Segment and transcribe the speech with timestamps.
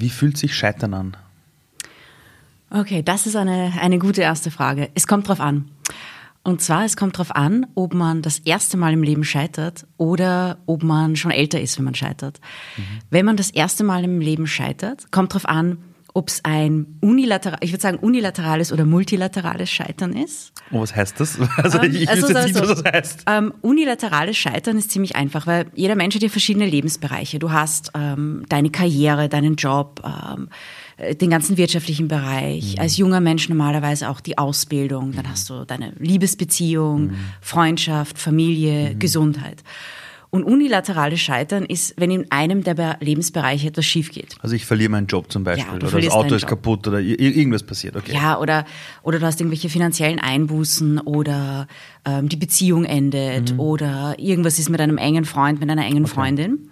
[0.00, 1.16] Wie fühlt sich Scheitern an?
[2.70, 4.90] Okay, das ist eine, eine gute erste Frage.
[4.94, 5.70] Es kommt drauf an.
[6.42, 10.58] Und zwar, es kommt drauf an, ob man das erste Mal im Leben scheitert oder
[10.66, 12.38] ob man schon älter ist, wenn man scheitert.
[12.76, 12.82] Mhm.
[13.08, 15.78] Wenn man das erste Mal im Leben scheitert, kommt drauf an,
[16.16, 20.52] ob es ein unilateral, ich würde sagen unilaterales oder multilaterales Scheitern ist.
[20.70, 21.38] Oh, was heißt das?
[21.56, 23.24] Also ähm, ich also, weiß nicht, was das heißt.
[23.26, 27.40] Ähm, unilaterales Scheitern ist ziemlich einfach, weil jeder Mensch hat ja verschiedene Lebensbereiche.
[27.40, 30.48] Du hast ähm, deine Karriere, deinen Job, ähm,
[30.98, 32.80] äh, den ganzen wirtschaftlichen Bereich, mhm.
[32.80, 37.16] als junger Mensch normalerweise auch die Ausbildung, dann hast du deine Liebesbeziehung, mhm.
[37.40, 38.98] Freundschaft, Familie, mhm.
[39.00, 39.64] Gesundheit.
[40.34, 44.34] Und unilaterales Scheitern ist, wenn in einem der Lebensbereiche etwas schief geht.
[44.40, 47.62] Also ich verliere meinen Job zum Beispiel ja, oder das Auto ist kaputt oder irgendwas
[47.62, 47.94] passiert.
[47.94, 48.14] Okay.
[48.14, 48.64] Ja, oder,
[49.04, 51.68] oder du hast irgendwelche finanziellen Einbußen oder
[52.04, 53.60] ähm, die Beziehung endet mhm.
[53.60, 56.14] oder irgendwas ist mit einem engen Freund, mit einer engen okay.
[56.14, 56.68] Freundin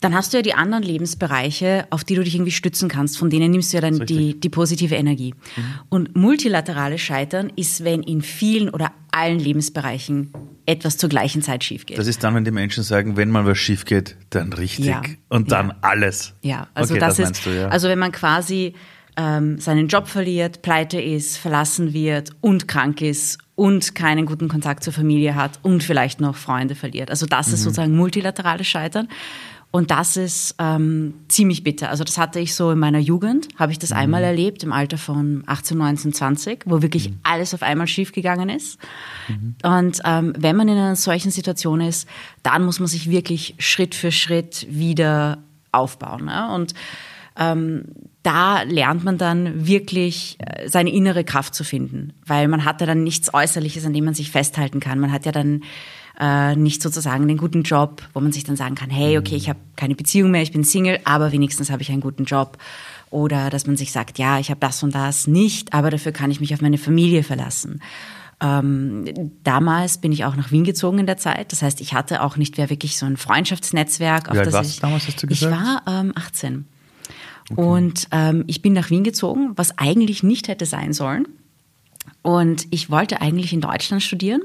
[0.00, 3.18] dann hast du ja die anderen Lebensbereiche, auf die du dich irgendwie stützen kannst.
[3.18, 5.34] Von denen nimmst du ja dann die, die positive Energie.
[5.34, 5.62] Mhm.
[5.88, 10.32] Und multilaterales Scheitern ist, wenn in vielen oder allen Lebensbereichen
[10.66, 11.98] etwas zur gleichen Zeit schief geht.
[11.98, 15.02] Das ist dann, wenn die Menschen sagen, wenn mal was schief geht, dann richtig ja.
[15.28, 15.76] und dann ja.
[15.80, 16.34] alles.
[16.42, 17.68] Ja, also okay, das, das ist, du, ja.
[17.68, 18.74] also wenn man quasi
[19.16, 24.84] ähm, seinen Job verliert, pleite ist, verlassen wird und krank ist und keinen guten Kontakt
[24.84, 27.10] zur Familie hat und vielleicht noch Freunde verliert.
[27.10, 27.54] Also das mhm.
[27.54, 29.08] ist sozusagen multilaterales Scheitern.
[29.70, 31.90] Und das ist ähm, ziemlich bitter.
[31.90, 33.96] Also das hatte ich so in meiner Jugend, habe ich das mhm.
[33.96, 37.18] einmal erlebt, im Alter von 18, 19, 20, wo wirklich mhm.
[37.22, 38.78] alles auf einmal schiefgegangen ist.
[39.28, 39.56] Mhm.
[39.62, 42.08] Und ähm, wenn man in einer solchen Situation ist,
[42.42, 45.38] dann muss man sich wirklich Schritt für Schritt wieder
[45.70, 46.24] aufbauen.
[46.24, 46.50] Ne?
[46.54, 46.72] Und
[47.36, 47.84] ähm,
[48.22, 52.86] da lernt man dann wirklich äh, seine innere Kraft zu finden, weil man hat ja
[52.86, 54.98] dann nichts Äußerliches, an dem man sich festhalten kann.
[54.98, 55.62] Man hat ja dann
[56.18, 59.48] äh, nicht sozusagen den guten Job, wo man sich dann sagen kann, hey, okay, ich
[59.48, 62.58] habe keine Beziehung mehr, ich bin Single, aber wenigstens habe ich einen guten Job.
[63.10, 66.30] Oder dass man sich sagt, ja, ich habe das und das nicht, aber dafür kann
[66.30, 67.80] ich mich auf meine Familie verlassen.
[68.40, 69.04] Ähm,
[69.42, 71.52] damals bin ich auch nach Wien gezogen in der Zeit.
[71.52, 74.32] Das heißt, ich hatte auch nicht mehr wirklich so ein Freundschaftsnetzwerk.
[74.32, 75.52] Wie alt warst du damals, hast du gesagt?
[75.52, 76.64] Ich war ähm, 18.
[77.50, 77.60] Okay.
[77.60, 81.26] Und ähm, ich bin nach Wien gezogen, was eigentlich nicht hätte sein sollen.
[82.22, 84.42] Und ich wollte eigentlich in Deutschland studieren,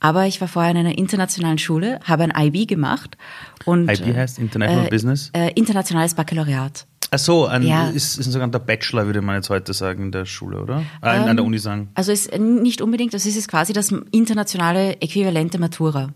[0.00, 3.16] aber ich war vorher in einer internationalen Schule, habe ein IB gemacht.
[3.64, 5.30] Und, IB heißt International äh, Business?
[5.32, 6.86] Äh, internationales Baccalaureat.
[7.10, 7.88] Ach so, ein, ja.
[7.90, 10.82] ist, ist sogar der Bachelor, würde man jetzt heute sagen, in der Schule, oder?
[11.00, 11.88] Äh, ähm, an der Uni sagen.
[11.94, 16.08] Also ist nicht unbedingt, das ist quasi das internationale Äquivalent der Matura.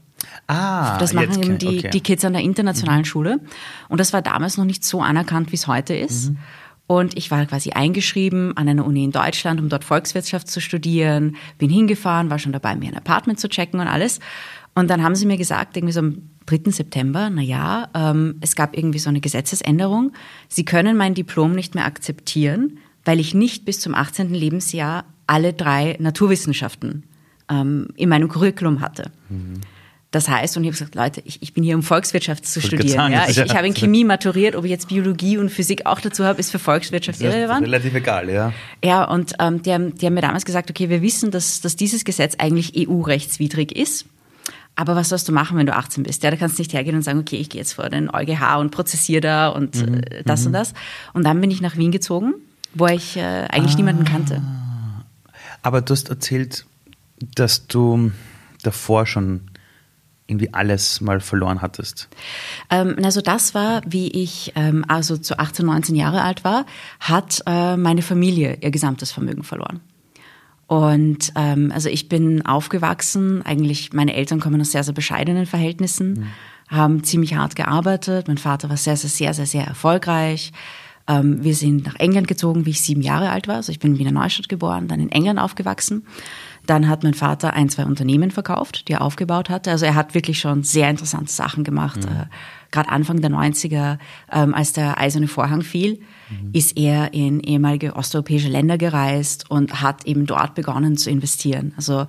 [0.49, 1.91] Ah, das machen eben die, okay.
[1.91, 3.07] die Kids an der internationalen mhm.
[3.07, 3.41] Schule.
[3.89, 6.31] Und das war damals noch nicht so anerkannt, wie es heute ist.
[6.31, 6.39] Mhm.
[6.89, 11.37] Und ich war quasi eingeschrieben an einer Uni in Deutschland, um dort Volkswirtschaft zu studieren.
[11.59, 14.21] Bin hingefahren, war schon dabei, mir ein Apartment zu checken und alles.
[14.75, 16.71] Und dann haben sie mir gesagt, irgendwie so am 3.
[16.71, 20.13] September, na ja, ähm, es gab irgendwie so eine Gesetzesänderung.
[20.49, 24.33] Sie können mein Diplom nicht mehr akzeptieren, weil ich nicht bis zum 18.
[24.33, 27.05] Lebensjahr alle drei Naturwissenschaften
[27.51, 29.13] ähm, in meinem Curriculum hatte.
[29.29, 29.61] Mhm.
[30.11, 32.89] Das heißt, und ich habe gesagt, Leute, ich, ich bin hier, um Volkswirtschaft zu studieren.
[32.89, 33.29] Sagen, ja.
[33.29, 36.41] Ich, ich habe in Chemie maturiert, ob ich jetzt Biologie und Physik auch dazu habe,
[36.41, 37.67] ist für Volkswirtschaft irrelevant.
[37.67, 38.53] Relativ egal, ja.
[38.83, 41.77] Ja, und ähm, die, haben, die haben mir damals gesagt, okay, wir wissen, dass, dass
[41.77, 44.07] dieses Gesetz eigentlich EU-rechtswidrig ist.
[44.77, 46.23] Aber was sollst du machen, wenn du 18 bist?
[46.23, 48.61] Ja, da kannst du nicht hergehen und sagen, okay, ich gehe jetzt vor den EuGH
[48.61, 49.95] und prozessiere da und mhm.
[49.95, 50.47] äh, das mhm.
[50.47, 50.73] und das.
[51.13, 52.33] Und dann bin ich nach Wien gezogen,
[52.73, 53.21] wo ich äh,
[53.51, 53.77] eigentlich ah.
[53.77, 54.41] niemanden kannte.
[55.63, 56.65] Aber du hast erzählt,
[57.35, 58.13] dass du
[58.63, 59.51] davor schon
[60.29, 62.09] irgendwie alles mal verloren hattest?
[62.71, 66.67] Ähm, also das war, wie ich ähm, also zu 18, 19 Jahre alt war,
[67.01, 69.81] hat äh, meine Familie ihr gesamtes Vermögen verloren.
[70.69, 76.13] Und ähm, also ich bin aufgewachsen, eigentlich meine Eltern kommen aus sehr, sehr bescheidenen Verhältnissen,
[76.13, 76.27] mhm.
[76.69, 78.29] haben ziemlich hart gearbeitet.
[78.29, 80.53] Mein Vater war sehr, sehr, sehr, sehr, sehr erfolgreich.
[81.09, 83.57] Ähm, wir sind nach England gezogen, wie ich sieben Jahre alt war.
[83.57, 86.05] Also ich bin in Wiener Neustadt geboren, dann in England aufgewachsen.
[86.69, 89.71] Dann hat mein Vater ein, zwei Unternehmen verkauft, die er aufgebaut hatte.
[89.71, 92.05] Also er hat wirklich schon sehr interessante Sachen gemacht.
[92.05, 92.09] Mhm.
[92.09, 92.25] Äh,
[92.71, 93.97] Gerade Anfang der 90er,
[94.31, 95.99] ähm, als der eiserne Vorhang fiel,
[96.29, 96.51] mhm.
[96.53, 101.73] ist er in ehemalige osteuropäische Länder gereist und hat eben dort begonnen zu investieren.
[101.79, 102.07] Also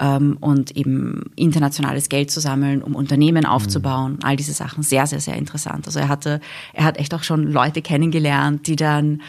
[0.00, 4.18] ähm, und eben internationales Geld zu sammeln, um Unternehmen aufzubauen, mhm.
[4.24, 4.82] all diese Sachen.
[4.82, 5.86] Sehr, sehr, sehr interessant.
[5.86, 6.40] Also er hatte,
[6.72, 9.22] er hat echt auch schon Leute kennengelernt, die dann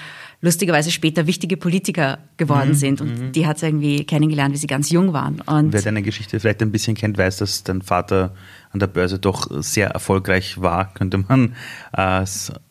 [0.44, 2.76] lustigerweise später wichtige Politiker geworden mhm.
[2.76, 3.02] sind.
[3.02, 3.32] Und mhm.
[3.32, 5.40] die hat sie irgendwie kennengelernt, wie sie ganz jung waren.
[5.40, 8.36] Und Wer deine Geschichte vielleicht ein bisschen kennt, weiß, dass dein Vater
[8.72, 11.56] an der Börse doch sehr erfolgreich war, könnte man
[11.96, 12.26] äh,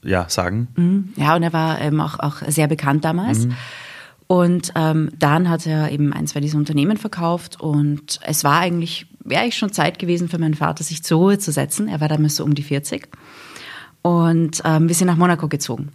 [0.05, 0.69] ja sagen.
[0.77, 1.09] Mhm.
[1.17, 3.47] Ja, und er war eben auch, auch sehr bekannt damals.
[3.47, 3.55] Mhm.
[4.27, 9.07] Und ähm, dann hat er eben ein, zwei dieser Unternehmen verkauft und es war eigentlich,
[9.25, 11.89] wäre ich schon Zeit gewesen für meinen Vater, sich zur Ruhe zu setzen.
[11.89, 13.09] Er war damals so um die 40.
[14.03, 15.91] Und ähm, wir sind nach Monaco gezogen.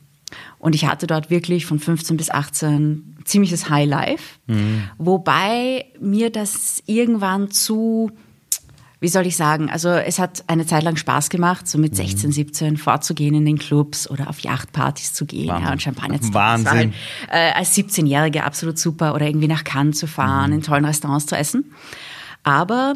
[0.60, 4.40] Und ich hatte dort wirklich von 15 bis 18 ziemliches High Life.
[4.48, 4.84] Mhm.
[4.98, 8.12] Wobei mir das irgendwann zu,
[9.00, 12.30] wie soll ich sagen, also es hat eine Zeit lang Spaß gemacht, so mit 16,
[12.30, 12.34] mhm.
[12.34, 16.36] 17 vorzugehen in den Clubs oder auf Yachtpartys zu gehen ja, und Champagner zu trinken.
[16.36, 16.72] Wahnsinn.
[16.72, 16.94] Halt,
[17.32, 20.58] äh, als 17-Jährige absolut super oder irgendwie nach Cannes zu fahren, mhm.
[20.58, 21.74] in tollen Restaurants zu essen.
[22.44, 22.96] Aber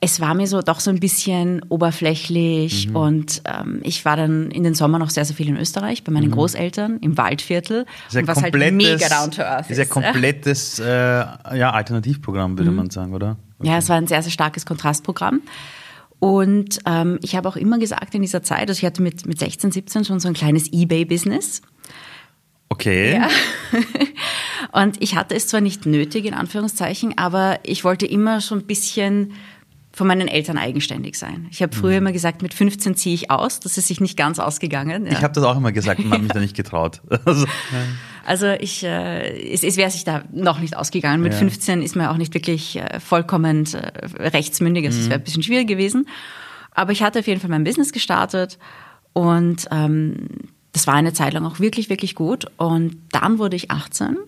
[0.00, 2.96] es war mir so doch so ein bisschen oberflächlich mhm.
[2.96, 6.12] und ähm, ich war dann in den Sommer noch sehr, sehr viel in Österreich bei
[6.12, 6.32] meinen mhm.
[6.32, 9.78] Großeltern im Waldviertel ist und was halt mega down to earth ist.
[9.78, 12.76] Ein komplettes äh, ja, Alternativprogramm, würde mhm.
[12.76, 13.36] man sagen, oder?
[13.58, 13.70] Okay.
[13.70, 15.40] Ja, es war ein sehr, sehr starkes Kontrastprogramm.
[16.18, 19.38] Und ähm, ich habe auch immer gesagt in dieser Zeit, also ich hatte mit, mit
[19.38, 21.62] 16, 17 schon so ein kleines Ebay-Business.
[22.68, 23.14] Okay.
[23.14, 23.28] Ja.
[24.72, 28.66] Und ich hatte es zwar nicht nötig, in Anführungszeichen, aber ich wollte immer schon ein
[28.66, 29.34] bisschen
[29.96, 31.46] von meinen Eltern eigenständig sein.
[31.50, 32.06] Ich habe früher mhm.
[32.06, 33.60] immer gesagt, mit 15 ziehe ich aus.
[33.60, 35.06] Das ist sich nicht ganz ausgegangen.
[35.06, 35.12] Ja.
[35.12, 37.00] Ich habe das auch immer gesagt und habe mich da nicht getraut.
[37.24, 37.46] Also,
[38.26, 41.22] also ich, äh, es, es wäre sich da noch nicht ausgegangen.
[41.22, 41.38] Mit ja.
[41.38, 44.84] 15 ist man auch nicht wirklich äh, vollkommen äh, rechtsmündig.
[44.84, 45.10] Also es mhm.
[45.10, 46.06] wäre ein bisschen schwierig gewesen.
[46.72, 48.58] Aber ich hatte auf jeden Fall mein Business gestartet
[49.14, 50.28] und ähm,
[50.72, 52.44] das war eine Zeit lang auch wirklich, wirklich gut.
[52.58, 54.18] Und dann wurde ich 18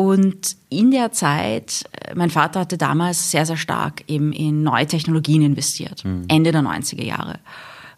[0.00, 4.86] und in der Zeit, äh, mein Vater hatte damals sehr, sehr stark eben in neue
[4.86, 6.24] Technologien investiert, mhm.
[6.26, 7.38] Ende der 90er Jahre.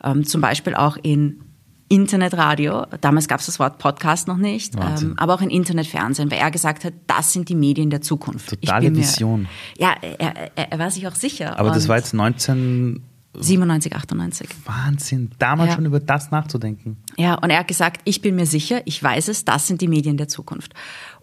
[0.02, 1.44] Ähm, zum Beispiel auch in
[1.88, 6.38] Internetradio, damals gab es das Wort Podcast noch nicht, ähm, aber auch in Internetfernsehen, weil
[6.38, 8.49] er gesagt hat, das sind die Medien der Zukunft.
[8.49, 9.46] Totale Vision.
[9.78, 11.56] ja, er, er, er, war sich auch sicher.
[11.56, 13.04] Aber das war jetzt 19...
[13.34, 14.49] 97, 98.
[14.66, 15.76] Wahnsinn, damals ja.
[15.76, 16.99] schon über das nachzudenken.
[17.16, 19.88] Ja, und er hat gesagt, ich bin mir sicher, ich weiß es, das sind die
[19.88, 20.75] Medien der Zukunft.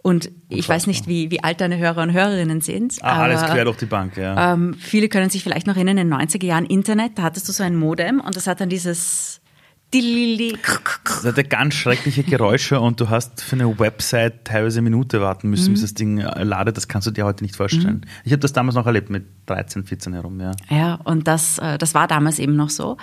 [0.02, 2.96] Und ich weiß nicht, wie, wie alt deine Hörer und Hörerinnen sind.
[3.02, 4.54] Ah, alles quer durch die Bank, ja.
[4.54, 7.52] Ähm, viele können sich vielleicht noch erinnern, in den 90er Jahren Internet, da hattest du
[7.52, 9.40] so ein Modem und das hat dann dieses
[9.92, 15.50] das hatte ganz schreckliche Geräusche und du hast für eine Website teilweise eine Minute warten
[15.50, 15.72] müssen, mhm.
[15.72, 16.76] bis das Ding äh, ladet.
[16.76, 18.04] Das kannst du dir heute nicht vorstellen.
[18.04, 18.22] Mhm.
[18.24, 20.52] Ich habe das damals noch erlebt mit 13, 14 herum, ja.
[20.68, 22.98] Ja, und das, äh, das war damals eben noch so.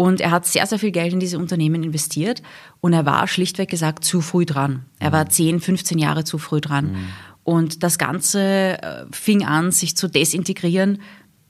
[0.00, 2.40] Und er hat sehr, sehr viel Geld in diese Unternehmen investiert
[2.80, 4.84] und er war schlichtweg gesagt zu früh dran.
[5.00, 5.60] Er war 10, mhm.
[5.60, 6.92] 15 Jahre zu früh dran.
[6.92, 7.08] Mhm.
[7.42, 11.00] Und das Ganze äh, fing an, sich zu desintegrieren,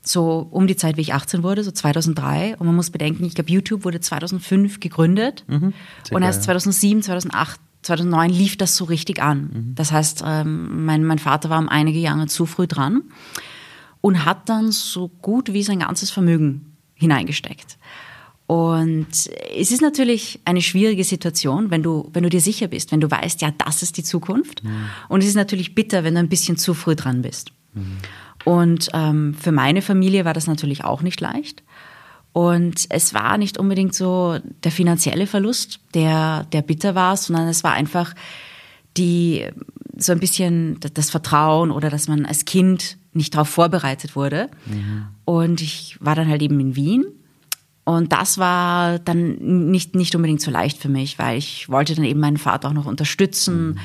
[0.00, 2.56] so um die Zeit, wie ich 18 wurde, so 2003.
[2.56, 5.74] Und man muss bedenken, ich glaube, YouTube wurde 2005 gegründet mhm.
[6.10, 9.50] und erst 2007, 2008 2009 lief das so richtig an.
[9.52, 9.74] Mhm.
[9.74, 13.02] Das heißt, ähm, mein, mein Vater war um einige Jahre zu früh dran
[14.00, 17.76] und hat dann so gut wie sein ganzes Vermögen hineingesteckt.
[18.48, 19.08] Und
[19.54, 23.10] es ist natürlich eine schwierige Situation, wenn du, wenn du dir sicher bist, wenn du
[23.10, 24.64] weißt, ja, das ist die Zukunft.
[24.64, 24.88] Mhm.
[25.10, 27.52] Und es ist natürlich bitter, wenn du ein bisschen zu früh dran bist.
[27.74, 27.98] Mhm.
[28.46, 31.62] Und ähm, für meine Familie war das natürlich auch nicht leicht.
[32.32, 37.64] Und es war nicht unbedingt so der finanzielle Verlust, der, der bitter war, sondern es
[37.64, 38.14] war einfach
[38.96, 39.46] die,
[39.98, 44.48] so ein bisschen das Vertrauen oder dass man als Kind nicht darauf vorbereitet wurde.
[44.64, 45.08] Mhm.
[45.26, 47.04] Und ich war dann halt eben in Wien
[47.88, 52.04] und das war dann nicht, nicht unbedingt so leicht für mich, weil ich wollte dann
[52.04, 53.78] eben meinen Vater auch noch unterstützen, mhm.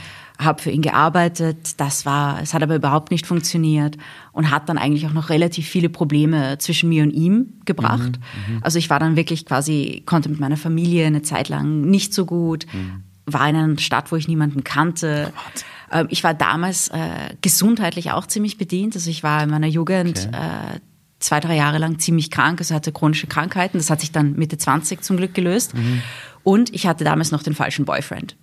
[0.43, 1.79] habe für ihn gearbeitet.
[1.79, 3.97] Das war, es hat aber überhaupt nicht funktioniert
[4.33, 8.19] und hat dann eigentlich auch noch relativ viele Probleme zwischen mir und ihm gebracht.
[8.47, 8.55] Mhm.
[8.55, 8.59] Mhm.
[8.61, 12.25] Also ich war dann wirklich quasi, konnte mit meiner Familie eine Zeit lang nicht so
[12.25, 13.03] gut, mhm.
[13.25, 15.31] war in einer Stadt, wo ich niemanden kannte.
[15.33, 18.95] Oh ich war damals äh, gesundheitlich auch ziemlich bedient.
[18.95, 20.75] Also ich war in meiner Jugend okay.
[20.75, 20.79] äh,
[21.23, 23.77] zwei, drei Jahre lang ziemlich krank, also hatte chronische Krankheiten.
[23.77, 25.73] Das hat sich dann Mitte 20 zum Glück gelöst.
[25.73, 26.01] Mhm.
[26.43, 28.35] Und ich hatte damals noch den falschen Boyfriend.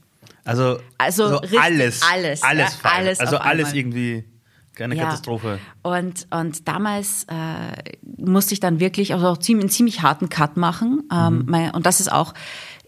[0.45, 4.25] Also, also, also alles, alles, alles, ja, alles also alles irgendwie
[4.75, 5.05] keine ja.
[5.05, 5.59] Katastrophe.
[5.83, 10.57] Und, und damals äh, musste ich dann wirklich also auch ziemlich, einen ziemlich harten Cut
[10.57, 11.03] machen.
[11.13, 11.45] Ähm, mhm.
[11.47, 12.33] mein, und das ist auch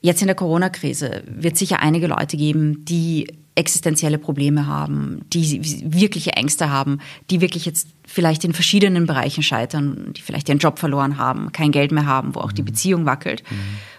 [0.02, 6.32] jetzt in der Corona-Krise wird sicher einige Leute geben, die existenzielle Probleme haben, die wirkliche
[6.32, 6.98] Ängste haben,
[7.30, 11.70] die wirklich jetzt vielleicht in verschiedenen Bereichen scheitern, die vielleicht ihren Job verloren haben, kein
[11.70, 12.56] Geld mehr haben, wo auch mhm.
[12.56, 13.42] die Beziehung wackelt.
[13.50, 13.56] Mhm.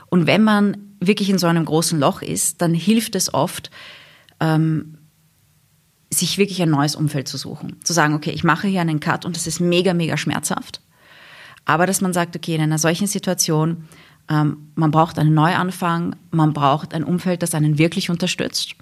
[0.09, 3.69] Und wenn man wirklich in so einem großen Loch ist, dann hilft es oft,
[4.39, 4.97] ähm,
[6.09, 7.77] sich wirklich ein neues Umfeld zu suchen.
[7.83, 10.81] Zu sagen, okay, ich mache hier einen Cut und das ist mega, mega schmerzhaft.
[11.65, 13.87] Aber dass man sagt, okay, in einer solchen Situation,
[14.29, 18.75] ähm, man braucht einen Neuanfang, man braucht ein Umfeld, das einen wirklich unterstützt.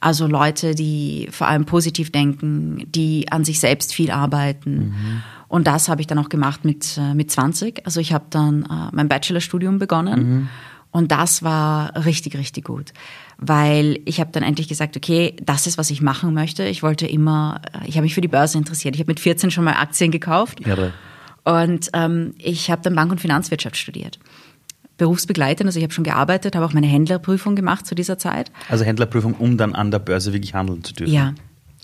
[0.00, 4.78] Also Leute, die vor allem positiv denken, die an sich selbst viel arbeiten.
[4.78, 5.22] Mhm.
[5.48, 7.84] Und das habe ich dann auch gemacht mit, äh, mit 20.
[7.86, 10.28] Also ich habe dann äh, mein Bachelorstudium begonnen.
[10.28, 10.48] Mhm.
[10.92, 12.92] Und das war richtig, richtig gut.
[13.38, 16.64] Weil ich habe dann endlich gesagt, okay, das ist, was ich machen möchte.
[16.64, 18.96] Ich wollte immer, äh, ich habe mich für die Börse interessiert.
[18.96, 20.60] Ich habe mit 14 schon mal Aktien gekauft.
[20.66, 20.92] Irre.
[21.44, 24.18] Und ähm, ich habe dann Bank- und Finanzwirtschaft studiert
[25.00, 25.66] berufsbegleitend.
[25.66, 28.52] Also ich habe schon gearbeitet, habe auch meine Händlerprüfung gemacht zu dieser Zeit.
[28.68, 31.12] Also Händlerprüfung, um dann an der Börse wirklich handeln zu dürfen.
[31.12, 31.34] Ja.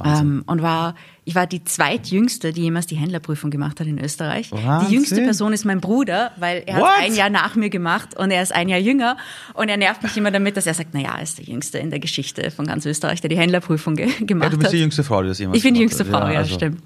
[0.05, 0.95] Ähm, und war,
[1.25, 4.53] ich war die zweitjüngste, die jemals die Händlerprüfung gemacht hat in Österreich.
[4.53, 4.89] Wahnsinn.
[4.89, 6.89] Die jüngste Person ist mein Bruder, weil er What?
[6.89, 9.17] hat ein Jahr nach mir gemacht und er ist ein Jahr jünger.
[9.55, 11.89] Und er nervt mich immer damit, dass er sagt, naja, er ist der Jüngste in
[11.89, 14.53] der Geschichte von ganz Österreich, der die Händlerprüfung ge gemacht hat.
[14.53, 16.33] Ja, du bist die jüngste Frau, die das jemals Ich bin die jüngste Frau, ja,
[16.33, 16.55] ja also.
[16.55, 16.83] stimmt.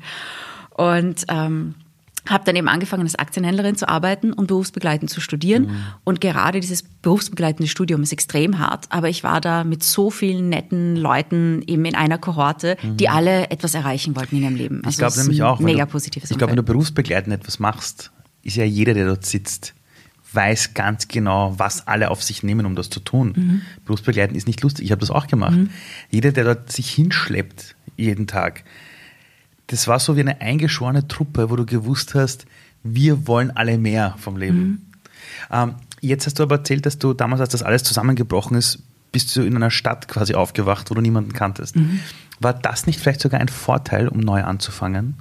[0.76, 1.74] Und ähm,
[2.30, 5.64] habe dann eben angefangen, als Aktienhändlerin zu arbeiten und berufsbegleitend zu studieren.
[5.64, 5.76] Mhm.
[6.04, 8.86] Und gerade dieses berufsbegleitende Studium ist extrem hart.
[8.90, 12.96] Aber ich war da mit so vielen netten Leuten eben in einer Kohorte, mhm.
[12.96, 14.82] die alle etwas erreichen wollten in ihrem Leben.
[14.84, 18.10] Also ich glaube nämlich auch, mega du, positives Ich glaube, wenn du berufsbegleitend etwas machst,
[18.42, 19.74] ist ja jeder, der dort sitzt,
[20.32, 23.32] weiß ganz genau, was alle auf sich nehmen, um das zu tun.
[23.34, 23.62] Mhm.
[23.84, 24.84] Berufsbegleiten ist nicht lustig.
[24.84, 25.56] Ich habe das auch gemacht.
[25.56, 25.70] Mhm.
[26.10, 28.64] Jeder, der dort sich hinschleppt, jeden Tag,
[29.70, 32.44] das war so wie eine eingeschworene Truppe, wo du gewusst hast,
[32.82, 34.58] wir wollen alle mehr vom Leben.
[34.58, 34.78] Mhm.
[35.52, 38.80] Ähm, jetzt hast du aber erzählt, dass du damals, als das alles zusammengebrochen ist,
[39.12, 41.76] bist du in einer Stadt quasi aufgewacht, wo du niemanden kanntest.
[41.76, 42.00] Mhm.
[42.40, 45.14] War das nicht vielleicht sogar ein Vorteil, um neu anzufangen?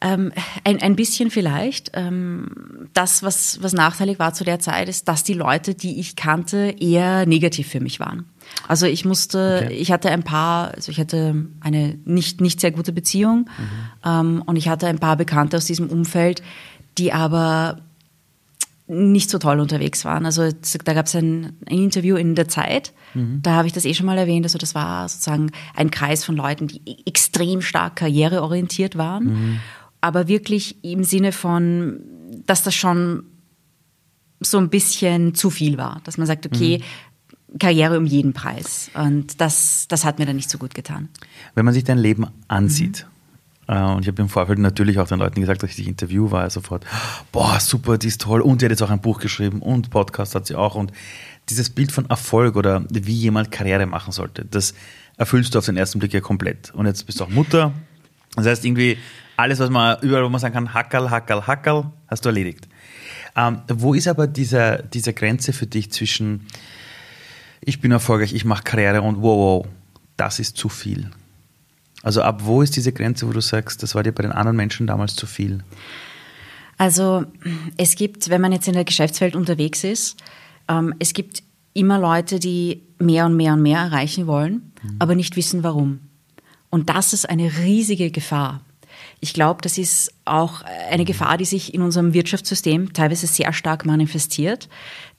[0.00, 0.32] Ähm,
[0.64, 1.90] ein, ein bisschen vielleicht.
[1.92, 6.16] Ähm, das, was, was nachteilig war zu der Zeit, ist, dass die Leute, die ich
[6.16, 8.24] kannte, eher negativ für mich waren.
[8.68, 9.74] Also ich musste, okay.
[9.74, 14.00] ich hatte ein paar, also ich hatte eine nicht, nicht sehr gute Beziehung mhm.
[14.04, 16.42] ähm, und ich hatte ein paar Bekannte aus diesem Umfeld,
[16.98, 17.78] die aber
[18.86, 20.26] nicht so toll unterwegs waren.
[20.26, 20.50] Also
[20.84, 23.40] da gab es ein, ein, Interview in der Zeit, mhm.
[23.40, 24.44] da habe ich das eh schon mal erwähnt.
[24.44, 29.60] Also das war sozusagen ein Kreis von Leuten, die e-, extrem stark karriereorientiert waren, mhm.
[30.00, 32.00] aber wirklich im Sinne von,
[32.46, 33.24] dass das schon
[34.40, 36.84] so ein bisschen zu viel war, dass man sagt, okay, mhm.
[37.58, 38.90] Karriere um jeden Preis.
[38.94, 41.08] Und das, das hat mir dann nicht so gut getan.
[41.54, 43.06] Wenn man sich dein Leben ansieht,
[43.66, 43.74] mhm.
[43.74, 46.30] äh, und ich habe im Vorfeld natürlich auch den Leuten gesagt, dass ich dich interview
[46.30, 46.84] war, sofort,
[47.32, 48.40] boah, super, die ist toll.
[48.40, 50.74] Und die hat jetzt auch ein Buch geschrieben und Podcast hat sie auch.
[50.74, 50.92] Und
[51.48, 54.74] dieses Bild von Erfolg oder wie jemand Karriere machen sollte, das
[55.16, 56.72] erfüllst du auf den ersten Blick ja komplett.
[56.74, 57.72] Und jetzt bist du auch Mutter.
[58.36, 58.96] Das heißt, irgendwie
[59.36, 62.68] alles, was man überall, wo man sagen kann, Hackerl, Hackerl, Hackerl, hast du erledigt.
[63.36, 66.46] Ähm, wo ist aber diese, diese Grenze für dich zwischen
[67.60, 69.66] ich bin erfolgreich, ich mache Karriere und wow, wow,
[70.16, 71.10] das ist zu viel.
[72.02, 74.56] Also ab wo ist diese Grenze, wo du sagst, das war dir bei den anderen
[74.56, 75.62] Menschen damals zu viel?
[76.78, 77.24] Also
[77.76, 80.16] es gibt, wenn man jetzt in der Geschäftswelt unterwegs ist,
[80.68, 81.42] ähm, es gibt
[81.74, 84.96] immer Leute, die mehr und mehr und mehr erreichen wollen, mhm.
[84.98, 86.00] aber nicht wissen warum.
[86.70, 88.62] Und das ist eine riesige Gefahr.
[89.20, 93.84] Ich glaube, das ist auch eine Gefahr, die sich in unserem Wirtschaftssystem teilweise sehr stark
[93.84, 94.68] manifestiert.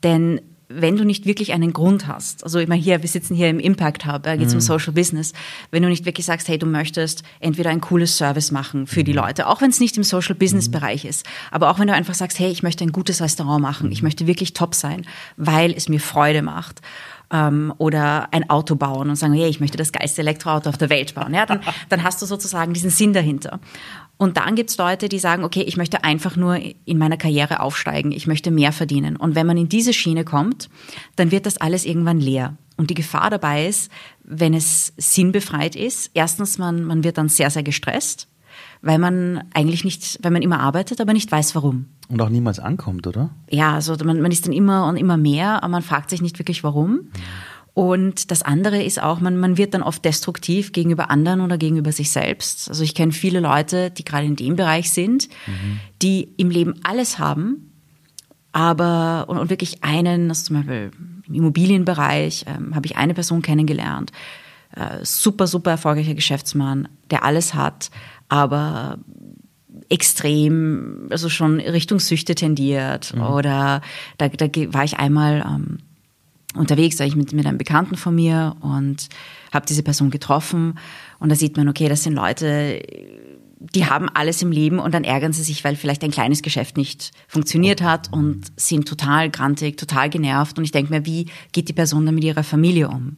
[0.03, 0.41] Denn
[0.73, 4.05] wenn du nicht wirklich einen Grund hast, also immer hier, wir sitzen hier im Impact
[4.05, 4.57] Hub, da geht es mhm.
[4.57, 5.33] um Social Business,
[5.71, 9.11] wenn du nicht wirklich sagst, hey, du möchtest entweder ein cooles Service machen für die
[9.11, 9.19] mhm.
[9.19, 10.71] Leute, auch wenn es nicht im Social Business mhm.
[10.73, 13.91] Bereich ist, aber auch wenn du einfach sagst, hey, ich möchte ein gutes Restaurant machen,
[13.91, 14.07] ich mhm.
[14.07, 15.05] möchte wirklich top sein,
[15.37, 16.81] weil es mir Freude macht
[17.31, 20.89] ähm, oder ein Auto bauen und sagen, hey, ich möchte das geilste Elektroauto auf der
[20.89, 23.59] Welt bauen, ja, dann, dann hast du sozusagen diesen Sinn dahinter.
[24.21, 28.11] Und dann gibt's Leute, die sagen, okay, ich möchte einfach nur in meiner Karriere aufsteigen,
[28.11, 29.15] ich möchte mehr verdienen.
[29.15, 30.69] Und wenn man in diese Schiene kommt,
[31.15, 32.55] dann wird das alles irgendwann leer.
[32.77, 33.91] Und die Gefahr dabei ist,
[34.23, 38.27] wenn es sinnbefreit ist, erstens, man, man wird dann sehr, sehr gestresst,
[38.83, 41.87] weil man eigentlich nicht, weil man immer arbeitet, aber nicht weiß warum.
[42.07, 43.31] Und auch niemals ankommt, oder?
[43.49, 46.37] Ja, also man, man ist dann immer und immer mehr, aber man fragt sich nicht
[46.37, 47.09] wirklich warum.
[47.73, 51.91] Und das andere ist auch, man, man wird dann oft destruktiv gegenüber anderen oder gegenüber
[51.93, 52.67] sich selbst.
[52.67, 55.79] Also ich kenne viele Leute, die gerade in dem Bereich sind, mhm.
[56.01, 57.71] die im Leben alles haben,
[58.51, 60.91] aber und, und, wirklich einen, also zum Beispiel
[61.27, 64.11] im Immobilienbereich ähm, habe ich eine Person kennengelernt,
[64.75, 67.89] äh, super, super erfolgreicher Geschäftsmann, der alles hat,
[68.27, 68.99] aber
[69.87, 73.13] extrem, also schon Richtung Süchte tendiert.
[73.13, 73.21] Mhm.
[73.21, 73.81] Oder
[74.17, 75.77] da, da war ich einmal ähm,
[76.55, 79.10] unterwegs, war ich mit, mit einem Bekannten von mir und
[79.53, 80.77] habe diese Person getroffen
[81.20, 82.81] und da sieht man, okay, das sind Leute,
[83.60, 86.77] die haben alles im Leben und dann ärgern sie sich, weil vielleicht ein kleines Geschäft
[86.77, 91.70] nicht funktioniert hat und sind total grantig, total genervt und ich denke mir, wie geht
[91.70, 93.17] die Person dann mit ihrer Familie um?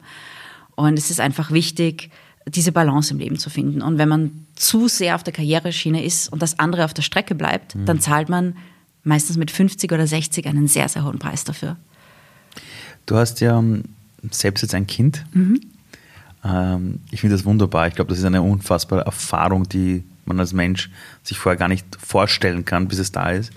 [0.75, 2.10] Und es ist einfach wichtig,
[2.48, 3.82] diese Balance im Leben zu finden.
[3.82, 7.36] Und wenn man zu sehr auf der Karriereschiene ist und das andere auf der Strecke
[7.36, 7.86] bleibt, mhm.
[7.86, 8.58] dann zahlt man
[9.04, 11.78] meistens mit 50 oder 60 einen sehr, sehr hohen Preis dafür.
[13.05, 13.83] Du hast ja ähm,
[14.31, 15.25] selbst jetzt ein Kind.
[15.33, 15.62] Mhm.
[16.43, 17.88] Ähm, ich finde das wunderbar.
[17.88, 20.89] Ich glaube, das ist eine unfassbare Erfahrung, die man als Mensch
[21.24, 23.51] sich vorher gar nicht vorstellen kann, bis es da ist.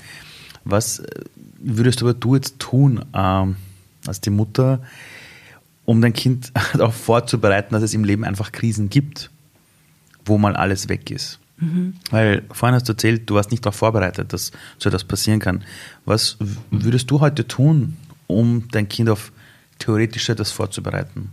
[0.64, 1.24] Was äh,
[1.58, 3.56] würdest aber du jetzt tun ähm,
[4.06, 4.80] als die Mutter,
[5.84, 9.30] um dein Kind darauf vorzubereiten, dass es im Leben einfach Krisen gibt,
[10.24, 11.38] wo mal alles weg ist?
[11.58, 11.94] Mhm.
[12.10, 15.62] Weil vorhin hast du erzählt, du warst nicht darauf vorbereitet, dass so etwas passieren kann.
[16.04, 16.36] Was
[16.70, 19.32] würdest du heute tun, um dein Kind auf
[19.78, 21.32] theoretisch etwas vorzubereiten?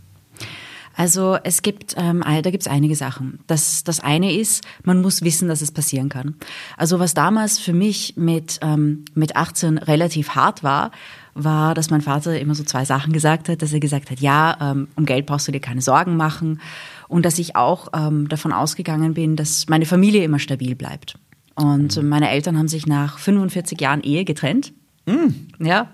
[0.96, 3.40] Also es gibt, ähm, da gibt es einige Sachen.
[3.46, 6.36] Das, das eine ist, man muss wissen, dass es passieren kann.
[6.76, 10.92] Also was damals für mich mit, ähm, mit 18 relativ hart war,
[11.34, 14.56] war, dass mein Vater immer so zwei Sachen gesagt hat, dass er gesagt hat, ja,
[14.60, 16.60] ähm, um Geld brauchst du dir keine Sorgen machen
[17.08, 21.18] und dass ich auch ähm, davon ausgegangen bin, dass meine Familie immer stabil bleibt.
[21.56, 22.08] Und mhm.
[22.08, 24.72] meine Eltern haben sich nach 45 Jahren Ehe getrennt.
[25.06, 25.48] Mhm.
[25.58, 25.88] Ja.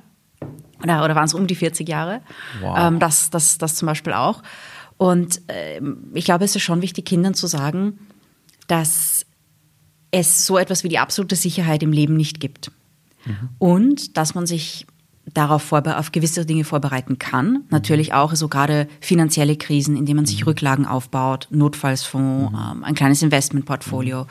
[0.82, 2.20] Oder, oder waren es um die 40 Jahre?
[2.60, 2.76] Wow.
[2.78, 4.42] Ähm, das, das, das zum Beispiel auch.
[4.96, 5.80] Und äh,
[6.14, 7.99] ich glaube, es ist schon wichtig, Kindern zu sagen,
[8.66, 9.25] dass
[10.10, 12.70] es so etwas wie die absolute Sicherheit im Leben nicht gibt.
[13.25, 13.49] Mhm.
[13.58, 14.87] Und dass man sich
[15.34, 17.64] darauf auf gewisse Dinge vorbereiten kann.
[17.70, 20.49] Natürlich auch so gerade finanzielle Krisen, indem man sich mhm.
[20.49, 22.58] Rücklagen aufbaut, Notfallsfonds, mhm.
[22.58, 24.25] ähm, ein kleines Investmentportfolio.
[24.25, 24.28] Mhm.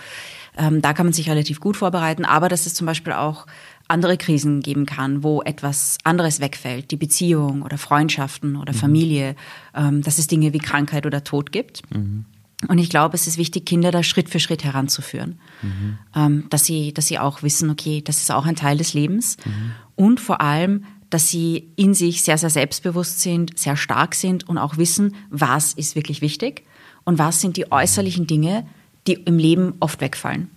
[0.57, 2.25] Ähm, da kann man sich relativ gut vorbereiten.
[2.25, 3.45] Aber dass es zum Beispiel auch
[3.89, 8.77] andere Krisen geben kann, wo etwas anderes wegfällt, die Beziehung oder Freundschaften oder mhm.
[8.77, 9.35] Familie,
[9.75, 11.81] ähm, dass es Dinge wie Krankheit oder Tod gibt.
[11.93, 12.25] Mhm.
[12.67, 15.97] Und ich glaube, es ist wichtig, Kinder da Schritt für Schritt heranzuführen, mhm.
[16.15, 19.37] ähm, dass sie, dass sie auch wissen, okay, das ist auch ein Teil des Lebens.
[19.45, 19.71] Mhm.
[19.95, 24.57] Und vor allem, dass sie in sich sehr, sehr selbstbewusst sind, sehr stark sind und
[24.57, 26.63] auch wissen, was ist wirklich wichtig
[27.05, 28.67] und was sind die äußerlichen Dinge,
[29.07, 30.49] die im Leben oft wegfallen.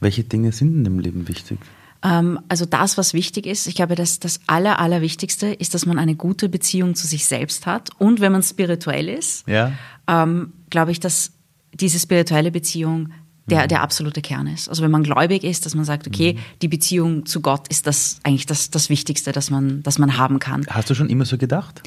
[0.00, 1.58] Welche Dinge sind in dem Leben wichtig?
[2.02, 5.98] Ähm, also das, was wichtig ist, ich glaube, dass das Aller, Allerwichtigste ist, dass man
[5.98, 7.90] eine gute Beziehung zu sich selbst hat.
[7.98, 9.72] Und wenn man spirituell ist, ja.
[10.08, 11.32] ähm, glaube ich, dass
[11.72, 13.10] diese spirituelle Beziehung
[13.46, 13.68] der, mhm.
[13.68, 14.68] der absolute Kern ist.
[14.68, 16.38] Also wenn man gläubig ist, dass man sagt, okay, mhm.
[16.60, 20.38] die Beziehung zu Gott ist das eigentlich das, das Wichtigste, das man, das man haben
[20.38, 20.66] kann.
[20.68, 21.82] Hast du schon immer so gedacht?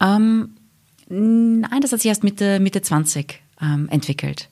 [0.00, 0.50] Ähm,
[1.08, 4.48] nein, das hat sich erst Mitte, Mitte 20 ähm, entwickelt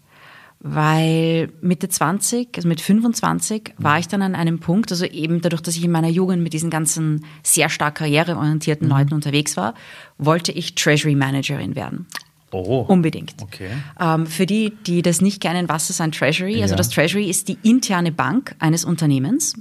[0.66, 5.60] weil Mitte 20, also mit 25, war ich dann an einem Punkt, also eben dadurch,
[5.60, 8.94] dass ich in meiner Jugend mit diesen ganzen sehr stark karriereorientierten mhm.
[8.94, 9.74] Leuten unterwegs war,
[10.16, 12.06] wollte ich Treasury Managerin werden.
[12.50, 12.86] Oh.
[12.88, 13.34] Unbedingt.
[13.42, 13.68] Okay.
[14.00, 16.52] Ähm, für die, die das nicht kennen, was ist ein Treasury?
[16.52, 16.62] Also ja.
[16.62, 19.54] Also das Treasury ist die interne Bank eines Unternehmens.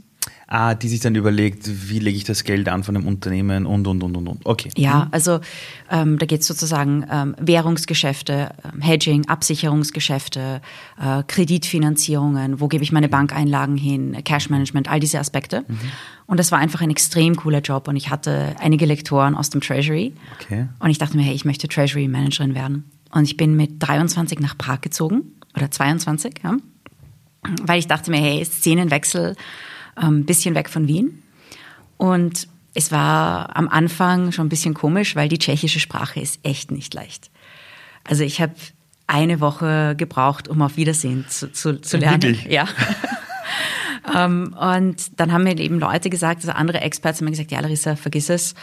[0.48, 3.88] Ah, die sich dann überlegt, wie lege ich das Geld an von dem Unternehmen und,
[3.88, 4.46] und, und, und, und.
[4.46, 4.70] Okay.
[4.76, 5.08] Ja, mhm.
[5.12, 5.40] also
[5.90, 10.62] ähm, da geht es sozusagen ähm, Währungsgeschäfte, ähm, Hedging, Absicherungsgeschäfte,
[11.02, 15.64] äh, Kreditfinanzierungen, wo gebe ich meine Bankeinlagen hin, Cashmanagement, all diese Aspekte.
[15.68, 15.80] Mhm.
[16.26, 19.62] Und das war einfach ein extrem cooler Job und ich hatte einige Lektoren aus dem
[19.62, 20.14] Treasury.
[20.42, 20.68] Okay.
[20.80, 22.92] Und ich dachte mir, hey, ich möchte Treasury Managerin werden.
[23.12, 25.24] Und ich bin mit 23 nach Prag gezogen
[25.56, 26.58] oder 22, ja,
[27.64, 29.36] weil ich dachte mir, hey, Szenenwechsel,
[29.96, 31.24] ein ähm, bisschen weg von Wien.
[31.98, 36.72] Und es war am Anfang schon ein bisschen komisch, weil die tschechische Sprache ist echt
[36.72, 37.30] nicht leicht.
[38.04, 38.54] Also ich habe
[39.08, 42.22] eine Woche gebraucht, um auf Wiedersehen zu, zu, zu lernen.
[42.22, 42.46] Wirklich?
[42.52, 42.68] Ja.
[44.08, 47.52] um, ähm, und dann haben mir eben Leute gesagt, also andere Experts haben mir gesagt,
[47.52, 48.56] ja Larissa, vergiss es,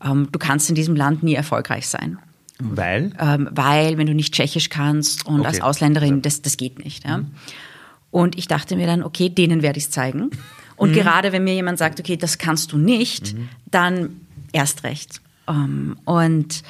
[0.00, 2.18] um, ähm, du kannst in diesem Land nie erfolgreich sein.
[2.60, 3.12] Weil?
[3.20, 5.48] Um, weil, wenn du nicht Tschechisch kannst und okay.
[5.48, 7.06] als Ausländerin, das, das geht nicht.
[7.06, 7.18] Ja?
[7.18, 7.30] Mhm.
[8.10, 10.30] Und ich dachte mir dann, okay, denen werde ich es zeigen.
[10.78, 10.94] Und mhm.
[10.94, 13.48] gerade wenn mir jemand sagt, okay, das kannst du nicht, mhm.
[13.70, 14.20] dann
[14.52, 15.20] erst recht.
[15.46, 16.62] Ähm, und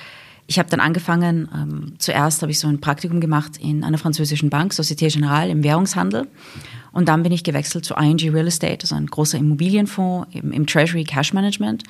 [0.46, 4.48] ich habe dann angefangen, ähm, zuerst habe ich so ein Praktikum gemacht in einer französischen
[4.48, 6.26] Bank, Société Générale im Währungshandel.
[6.90, 10.66] Und dann bin ich gewechselt zu ING Real Estate, also ein großer Immobilienfonds im, im
[10.66, 11.84] Treasury Cash Management.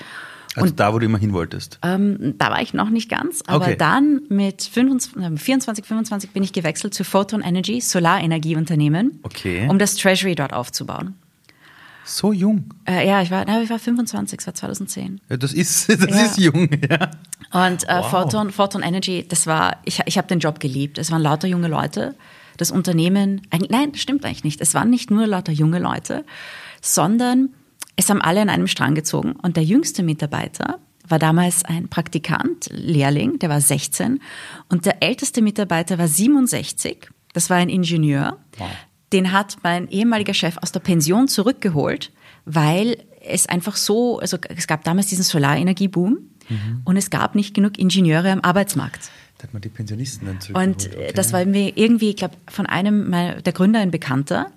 [0.56, 1.78] Also und, da, wo du immer hin wolltest?
[1.82, 3.76] Ähm, da war ich noch nicht ganz, aber okay.
[3.76, 9.68] dann mit 25, 24, 25 bin ich gewechselt zu Photon Energy, Solarenergieunternehmen, okay.
[9.68, 11.14] um das Treasury dort aufzubauen.
[12.08, 12.72] So jung?
[12.86, 15.20] Äh, ja, ich war, na, ich war 25, das war 2010.
[15.28, 16.24] Ja, das ist, das ja.
[16.24, 17.10] ist jung, ja.
[17.52, 18.10] Und äh, wow.
[18.10, 20.96] Photon, Photon Energy, das war, ich, ich habe den Job geliebt.
[20.96, 22.14] Es waren lauter junge Leute.
[22.56, 24.60] Das Unternehmen, nein, das stimmt eigentlich nicht.
[24.62, 26.24] Es waren nicht nur lauter junge Leute,
[26.80, 27.50] sondern
[27.96, 29.32] es haben alle an einem Strang gezogen.
[29.32, 34.20] Und der jüngste Mitarbeiter war damals ein Praktikant, Lehrling, der war 16.
[34.70, 37.10] Und der älteste Mitarbeiter war 67.
[37.34, 38.38] Das war ein Ingenieur.
[38.56, 38.68] Wow
[39.12, 42.12] den hat mein ehemaliger Chef aus der Pension zurückgeholt,
[42.44, 46.18] weil es einfach so, also es gab damals diesen Solarenergieboom
[46.48, 46.82] mhm.
[46.84, 49.10] und es gab nicht genug Ingenieure am Arbeitsmarkt.
[49.38, 50.86] Da hat man die Pensionisten dann zurückgeholt.
[50.86, 51.12] Und okay.
[51.14, 54.50] das war mir irgendwie, ich glaube, von einem der Gründer ein Bekannter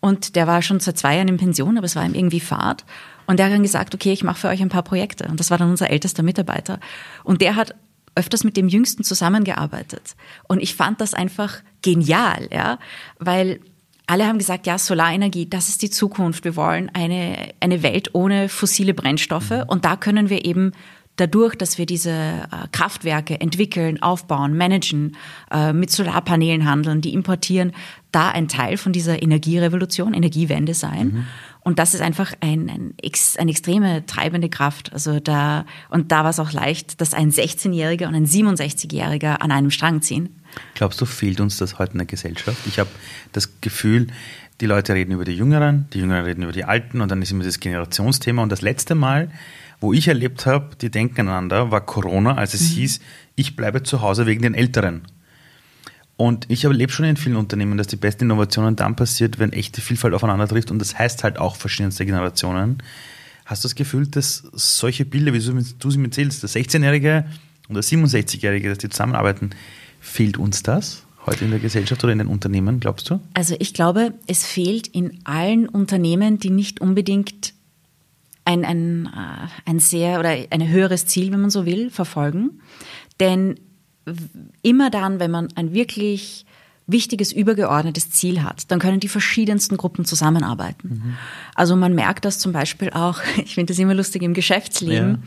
[0.00, 2.84] und der war schon seit zwei Jahren in Pension, aber es war ihm irgendwie Fahrt.
[3.26, 5.28] Und der hat dann gesagt, okay, ich mache für euch ein paar Projekte.
[5.28, 6.80] Und das war dann unser ältester Mitarbeiter.
[7.22, 7.74] Und der hat
[8.14, 10.16] öfters mit dem Jüngsten zusammengearbeitet.
[10.48, 12.78] Und ich fand das einfach genial, ja,
[13.18, 13.60] weil
[14.10, 16.42] alle haben gesagt, ja, Solarenergie, das ist die Zukunft.
[16.44, 19.50] Wir wollen eine, eine Welt ohne fossile Brennstoffe.
[19.50, 19.64] Mhm.
[19.68, 20.72] Und da können wir eben
[21.14, 25.16] dadurch, dass wir diese äh, Kraftwerke entwickeln, aufbauen, managen,
[25.52, 27.70] äh, mit Solarpanelen handeln, die importieren,
[28.10, 31.06] da ein Teil von dieser Energierevolution, Energiewende sein.
[31.06, 31.26] Mhm.
[31.62, 32.94] Und das ist einfach ein, ein,
[33.38, 34.92] eine extreme treibende Kraft.
[34.92, 39.52] Also da, und da war es auch leicht, dass ein 16-Jähriger und ein 67-Jähriger an
[39.52, 40.40] einem Strang ziehen.
[40.74, 42.58] Glaubst du, fehlt uns das heute in der Gesellschaft?
[42.66, 42.90] Ich habe
[43.32, 44.08] das Gefühl,
[44.60, 47.30] die Leute reden über die Jüngeren, die Jüngeren reden über die Alten und dann ist
[47.30, 48.42] immer das Generationsthema.
[48.42, 49.30] Und das letzte Mal,
[49.80, 52.74] wo ich erlebt habe, die denken aneinander, war Corona, als es mhm.
[52.74, 53.00] hieß,
[53.36, 55.02] ich bleibe zu Hause wegen den Älteren.
[56.20, 59.80] Und ich erlebe schon in vielen Unternehmen, dass die besten Innovationen dann passiert, wenn echte
[59.80, 60.70] Vielfalt aufeinander trifft.
[60.70, 62.82] Und das heißt halt auch verschiedenste Generationen.
[63.46, 67.24] Hast du das Gefühl, dass solche Bilder, wie du sie mir erzählst, der 16-Jährige
[67.68, 69.52] und der 67-Jährige, dass die zusammenarbeiten,
[69.98, 71.06] fehlt uns das?
[71.24, 73.20] heute in der Gesellschaft oder in den Unternehmen, glaubst du?
[73.32, 77.54] Also ich glaube, es fehlt in allen Unternehmen, die nicht unbedingt
[78.44, 82.60] ein, ein, äh, ein sehr oder ein höheres Ziel, wenn man so will, verfolgen.
[83.20, 83.56] Denn
[84.62, 86.46] immer dann, wenn man ein wirklich
[86.86, 90.88] wichtiges, übergeordnetes Ziel hat, dann können die verschiedensten Gruppen zusammenarbeiten.
[90.88, 91.16] Mhm.
[91.54, 95.10] Also man merkt das zum Beispiel auch, ich finde das immer lustig im Geschäftsleben.
[95.10, 95.18] Ja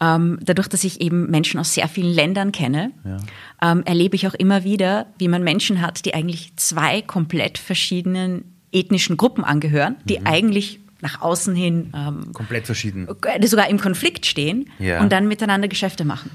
[0.00, 3.18] ähm, dadurch, dass ich eben Menschen aus sehr vielen Ländern kenne, ja.
[3.62, 8.44] ähm, erlebe ich auch immer wieder, wie man Menschen hat, die eigentlich zwei komplett verschiedenen
[8.72, 10.26] ethnischen Gruppen angehören, die mhm.
[10.26, 15.00] eigentlich nach außen hin ähm, komplett verschieden, äh, sogar im Konflikt stehen ja.
[15.00, 16.30] und dann miteinander Geschäfte machen.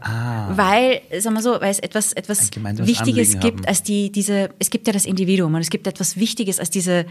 [0.00, 0.50] Ah.
[0.56, 3.66] Weil, sagen wir so, weil es etwas, etwas Wichtiges Anliegen gibt haben.
[3.66, 7.06] als die, diese, es gibt ja das Individuum und es gibt etwas Wichtiges als diese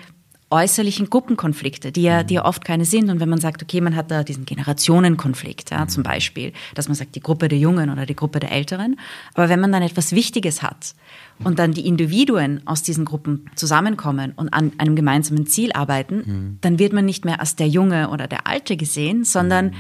[0.52, 3.10] äußerlichen Gruppenkonflikte, die ja, die ja oft keine sind.
[3.10, 6.96] Und wenn man sagt, okay, man hat da diesen Generationenkonflikt, ja, zum Beispiel, dass man
[6.96, 9.00] sagt, die Gruppe der Jungen oder die Gruppe der Älteren.
[9.36, 10.96] Aber wenn man dann etwas Wichtiges hat
[11.44, 16.58] und dann die Individuen aus diesen Gruppen zusammenkommen und an einem gemeinsamen Ziel arbeiten, mhm.
[16.62, 19.74] dann wird man nicht mehr als der Junge oder der Alte gesehen, sondern mhm.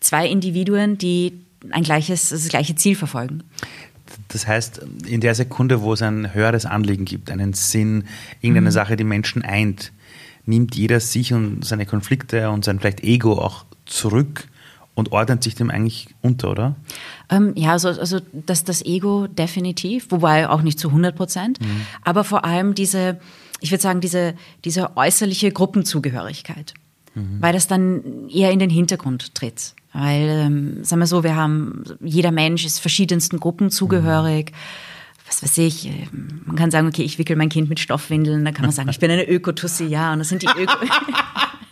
[0.00, 3.42] zwei Individuen, die ein gleiches, das gleiche Ziel verfolgen.
[4.28, 8.04] Das heißt, in der Sekunde, wo es ein höheres Anliegen gibt, einen Sinn,
[8.40, 8.74] irgendeine mhm.
[8.74, 9.92] Sache, die Menschen eint,
[10.44, 14.48] nimmt jeder sich und seine Konflikte und sein vielleicht Ego auch zurück
[14.94, 16.76] und ordnet sich dem eigentlich unter, oder?
[17.30, 21.82] Ähm, ja, also, also das, das Ego definitiv, wobei auch nicht zu 100 Prozent, mhm.
[22.02, 23.20] aber vor allem diese,
[23.60, 26.74] ich würde sagen, diese, diese äußerliche Gruppenzugehörigkeit,
[27.14, 27.36] mhm.
[27.40, 29.74] weil das dann eher in den Hintergrund tritt.
[29.98, 34.52] Weil, ähm, sagen wir so, wir haben, jeder Mensch ist verschiedensten Gruppen zugehörig.
[34.52, 34.56] Mhm
[35.26, 36.06] was weiß ich, äh,
[36.44, 39.00] man kann sagen, okay, ich wickel mein Kind mit Stoffwindeln, dann kann man sagen, ich
[39.00, 40.72] bin eine Ökotussi, ja, und das sind die Öko.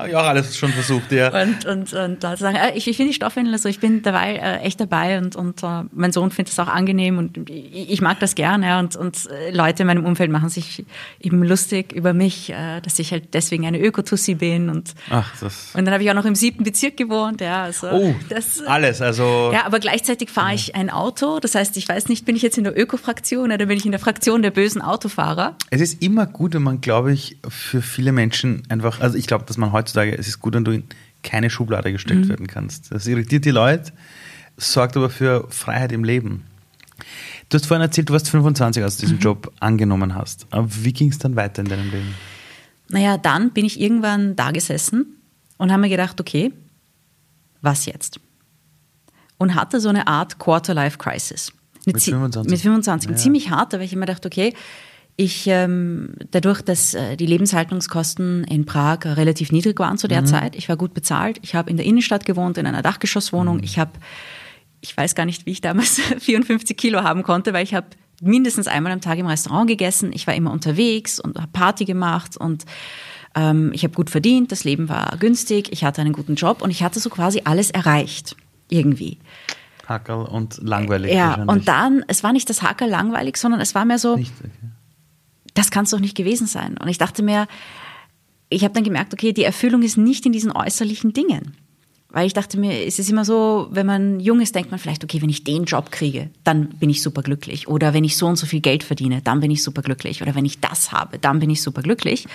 [0.00, 1.28] Habe ich auch alles schon versucht, ja.
[1.42, 4.36] Und, und, und da sagen, äh, ich, ich finde die Stoffwindeln, also ich bin dabei,
[4.36, 8.00] äh, echt dabei und, und uh, mein Sohn findet es auch angenehm und ich, ich
[8.00, 10.86] mag das gern, ja, und, und Leute in meinem Umfeld machen sich
[11.20, 15.74] eben lustig über mich, äh, dass ich halt deswegen eine Ökotussi bin und, Ach, das
[15.74, 19.02] und dann habe ich auch noch im siebten Bezirk gewohnt, ja, also oh, das, alles,
[19.02, 19.50] also.
[19.52, 22.56] Ja, aber gleichzeitig fahre ich ein Auto, das heißt, ich weiß nicht, bin ich jetzt
[22.56, 25.56] in der Öko-Fraktion oder bin ich in der Fraktion der bösen Autofahrer?
[25.68, 29.44] Es ist immer gut, wenn man, glaube ich, für viele Menschen einfach, also ich glaube,
[29.46, 30.84] dass man heute heutzutage, es ist gut, wenn du in
[31.22, 32.28] keine Schublade gesteckt mhm.
[32.28, 32.92] werden kannst.
[32.92, 33.92] Das irritiert die Leute,
[34.56, 36.44] sorgt aber für Freiheit im Leben.
[37.48, 39.22] Du hast vorhin erzählt, du warst 25, als du diesen mhm.
[39.22, 40.46] Job angenommen hast.
[40.50, 42.14] Aber wie ging es dann weiter in deinem Leben?
[42.88, 45.16] Naja, dann bin ich irgendwann da gesessen
[45.58, 46.52] und habe mir gedacht, okay,
[47.60, 48.20] was jetzt?
[49.36, 51.52] Und hatte so eine Art Quarter-Life-Crisis.
[51.86, 52.50] Mit 25?
[52.50, 53.10] Mit 25.
[53.10, 53.16] Ja.
[53.16, 54.54] Ziemlich hart, weil ich immer dachte, okay,
[55.20, 60.26] ich, ähm, dadurch, dass äh, die Lebenshaltungskosten in Prag relativ niedrig waren zu der mhm.
[60.26, 63.62] Zeit, ich war gut bezahlt, ich habe in der Innenstadt gewohnt, in einer Dachgeschosswohnung, mhm.
[63.62, 63.90] ich habe,
[64.80, 67.88] ich weiß gar nicht, wie ich damals 54 Kilo haben konnte, weil ich habe
[68.22, 72.38] mindestens einmal am Tag im Restaurant gegessen, ich war immer unterwegs und habe Party gemacht
[72.38, 72.64] und
[73.34, 76.70] ähm, ich habe gut verdient, das Leben war günstig, ich hatte einen guten Job und
[76.70, 78.36] ich hatte so quasi alles erreicht,
[78.70, 79.18] irgendwie.
[79.86, 81.12] Hackerl und langweilig.
[81.12, 84.32] Ja, und dann, es war nicht das Hackerl langweilig, sondern es war mehr so, nicht,
[84.40, 84.70] okay
[85.54, 86.76] das kann es doch nicht gewesen sein.
[86.78, 87.46] Und ich dachte mir,
[88.48, 91.56] ich habe dann gemerkt, okay, die Erfüllung ist nicht in diesen äußerlichen Dingen.
[92.12, 95.04] Weil ich dachte mir, es ist immer so, wenn man jung ist, denkt man vielleicht,
[95.04, 97.68] okay, wenn ich den Job kriege, dann bin ich super glücklich.
[97.68, 100.20] Oder wenn ich so und so viel Geld verdiene, dann bin ich super glücklich.
[100.20, 102.26] Oder wenn ich das habe, dann bin ich super glücklich.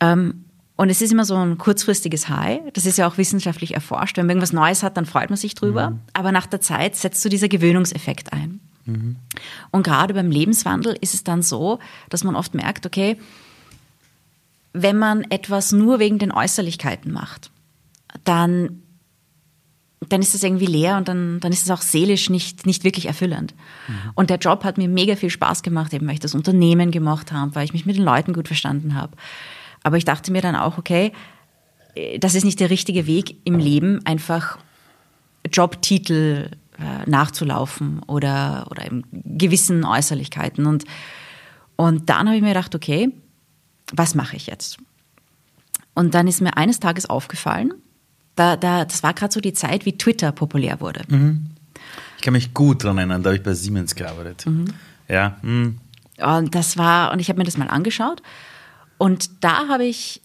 [0.00, 2.60] Ähm, und es ist immer so ein kurzfristiges High.
[2.72, 4.16] Das ist ja auch wissenschaftlich erforscht.
[4.16, 5.90] Wenn man irgendwas Neues hat, dann freut man sich drüber.
[5.90, 6.00] Mhm.
[6.14, 8.60] Aber nach der Zeit setzt so dieser Gewöhnungseffekt ein.
[8.90, 9.16] Mhm.
[9.70, 13.16] Und gerade beim Lebenswandel ist es dann so, dass man oft merkt, okay,
[14.72, 17.50] wenn man etwas nur wegen den Äußerlichkeiten macht,
[18.24, 18.82] dann,
[20.08, 23.06] dann ist es irgendwie leer und dann, dann ist es auch seelisch nicht, nicht wirklich
[23.06, 23.54] erfüllend.
[23.88, 23.94] Mhm.
[24.14, 27.32] Und der Job hat mir mega viel Spaß gemacht, eben weil ich das Unternehmen gemacht
[27.32, 29.16] habe, weil ich mich mit den Leuten gut verstanden habe.
[29.82, 31.12] Aber ich dachte mir dann auch, okay,
[32.18, 34.58] das ist nicht der richtige Weg im Leben, einfach
[35.50, 36.56] Jobtitel äh,
[37.06, 40.66] nachzulaufen oder, oder in gewissen Äußerlichkeiten.
[40.66, 40.84] Und,
[41.76, 43.12] und dann habe ich mir gedacht, okay,
[43.92, 44.78] was mache ich jetzt?
[45.94, 47.74] Und dann ist mir eines Tages aufgefallen,
[48.36, 51.02] da, da, das war gerade so die Zeit, wie Twitter populär wurde.
[51.08, 51.50] Mhm.
[52.16, 54.46] Ich kann mich gut daran erinnern, da habe ich bei Siemens gearbeitet.
[54.46, 54.66] Mhm.
[55.08, 55.36] Ja.
[55.42, 55.78] Mhm.
[56.18, 58.22] Und das war, und ich habe mir das mal angeschaut.
[58.98, 60.20] Und da habe ich,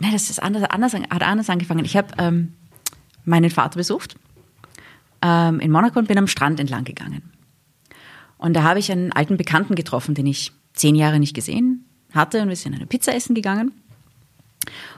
[0.00, 1.84] nein, das ist anders, anders, hat anders angefangen.
[1.84, 2.54] Ich habe ähm,
[3.24, 4.16] meinen Vater besucht
[5.22, 7.22] ähm, in Monaco und bin am Strand entlang gegangen.
[8.38, 12.42] Und da habe ich einen alten Bekannten getroffen, den ich zehn Jahre nicht gesehen hatte
[12.42, 13.72] und wir sind eine Pizza essen gegangen.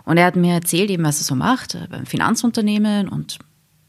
[0.04, 3.38] Und er hat mir erzählt, eben, was er so macht äh, beim Finanzunternehmen und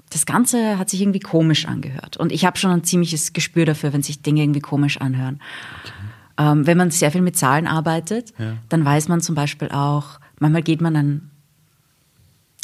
[0.10, 2.18] das Ganze hat sich irgendwie komisch angehört.
[2.18, 5.39] Und ich habe schon ein ziemliches Gespür dafür, wenn sich Dinge irgendwie komisch anhören.
[5.84, 6.52] Okay.
[6.52, 8.54] Ähm, wenn man sehr viel mit Zahlen arbeitet, ja.
[8.70, 11.32] dann weiß man zum Beispiel auch, manchmal geht man an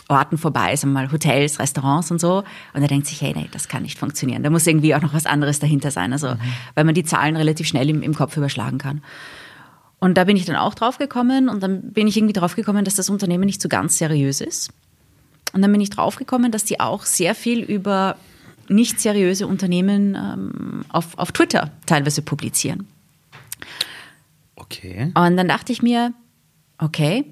[0.08, 2.44] Orten vorbei, sagen wir mal Hotels, Restaurants und so.
[2.74, 4.44] Und er denkt sich, hey, nee, das kann nicht funktionieren.
[4.44, 6.14] Da muss irgendwie auch noch was anderes dahinter sein.
[6.14, 6.40] Also, mhm.
[6.76, 9.02] weil man die Zahlen relativ schnell im, im Kopf überschlagen kann.
[10.00, 12.86] Und da bin ich dann auch drauf gekommen und dann bin ich irgendwie drauf gekommen,
[12.86, 14.72] dass das Unternehmen nicht so ganz seriös ist.
[15.54, 18.18] Und dann bin ich drauf gekommen, dass die auch sehr viel über
[18.68, 22.88] nicht seriöse Unternehmen ähm, auf, auf Twitter teilweise publizieren.
[24.56, 25.12] Okay.
[25.16, 26.14] Und dann dachte ich mir,
[26.78, 27.26] okay,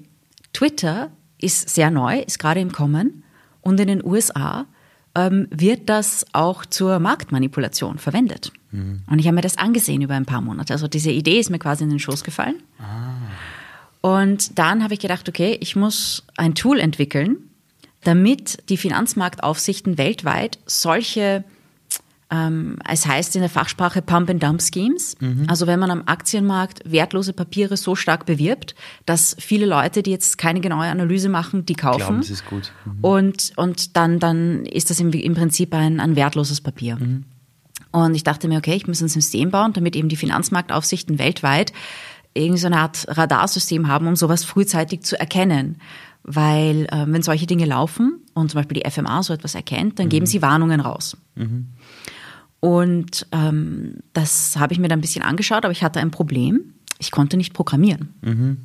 [0.52, 3.24] Twitter ist sehr neu, ist gerade im Kommen.
[3.60, 4.66] Und in den USA
[5.14, 8.52] ähm, wird das auch zur Marktmanipulation verwendet.
[8.70, 9.02] Mhm.
[9.08, 10.72] Und ich habe mir das angesehen über ein paar Monate.
[10.72, 12.62] Also diese Idee ist mir quasi in den Schoß gefallen.
[12.78, 13.14] Ah.
[14.00, 17.38] Und dann habe ich gedacht, okay, ich muss ein Tool entwickeln,
[18.02, 21.44] damit die Finanzmarktaufsichten weltweit solche
[22.30, 25.16] ähm, es heißt in der Fachsprache Pump-and-Dump-Schemes.
[25.20, 25.44] Mhm.
[25.48, 28.74] Also wenn man am Aktienmarkt wertlose Papiere so stark bewirbt,
[29.06, 31.98] dass viele Leute, die jetzt keine genaue Analyse machen, die kaufen.
[31.98, 32.72] Glauben, das ist gut.
[32.84, 32.98] Mhm.
[33.02, 36.96] Und, und dann, dann ist das im, im Prinzip ein, ein wertloses Papier.
[36.96, 37.24] Mhm.
[37.92, 41.72] Und ich dachte mir, okay, ich muss ein System bauen, damit eben die Finanzmarktaufsichten weltweit
[42.34, 45.78] irgendwie so eine Art Radarsystem haben, um sowas frühzeitig zu erkennen.
[46.24, 50.06] Weil äh, wenn solche Dinge laufen und zum Beispiel die FMA so etwas erkennt, dann
[50.06, 50.10] mhm.
[50.10, 51.16] geben sie Warnungen raus.
[52.64, 56.72] Und ähm, das habe ich mir dann ein bisschen angeschaut, aber ich hatte ein Problem.
[56.98, 58.14] Ich konnte nicht programmieren.
[58.22, 58.56] Mhm.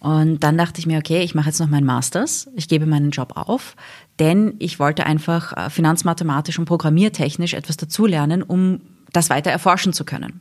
[0.00, 3.10] Und dann dachte ich mir, okay, ich mache jetzt noch meinen Masters, ich gebe meinen
[3.10, 3.76] Job auf,
[4.18, 8.80] denn ich wollte einfach äh, finanzmathematisch und programmiertechnisch etwas dazulernen, um
[9.12, 10.40] das weiter erforschen zu können.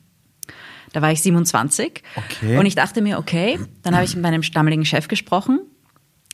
[0.93, 2.57] Da war ich 27 okay.
[2.57, 5.59] und ich dachte mir, okay, dann habe ich mit meinem damaligen Chef gesprochen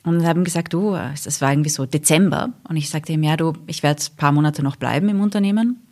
[0.04, 3.54] und haben gesagt, du, das war irgendwie so Dezember und ich sagte ihm, ja, du,
[3.66, 5.89] ich werde ein paar Monate noch bleiben im Unternehmen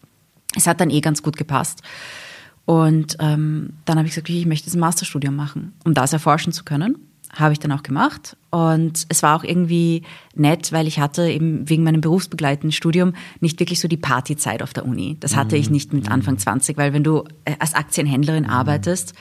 [0.59, 1.83] es hat dann eh ganz gut gepasst.
[2.67, 6.65] Und ähm, dann habe ich gesagt, ich möchte ein Masterstudium machen, um das erforschen zu
[6.65, 6.97] können.
[7.35, 8.37] Habe ich dann auch gemacht.
[8.51, 10.03] Und es war auch irgendwie
[10.35, 14.73] nett, weil ich hatte eben wegen meinem berufsbegleitenden Studium nicht wirklich so die Partyzeit auf
[14.73, 15.17] der Uni.
[15.21, 16.13] Das hatte ich nicht mit mhm.
[16.13, 18.51] Anfang 20, weil wenn du äh, als Aktienhändlerin mhm.
[18.51, 19.15] arbeitest,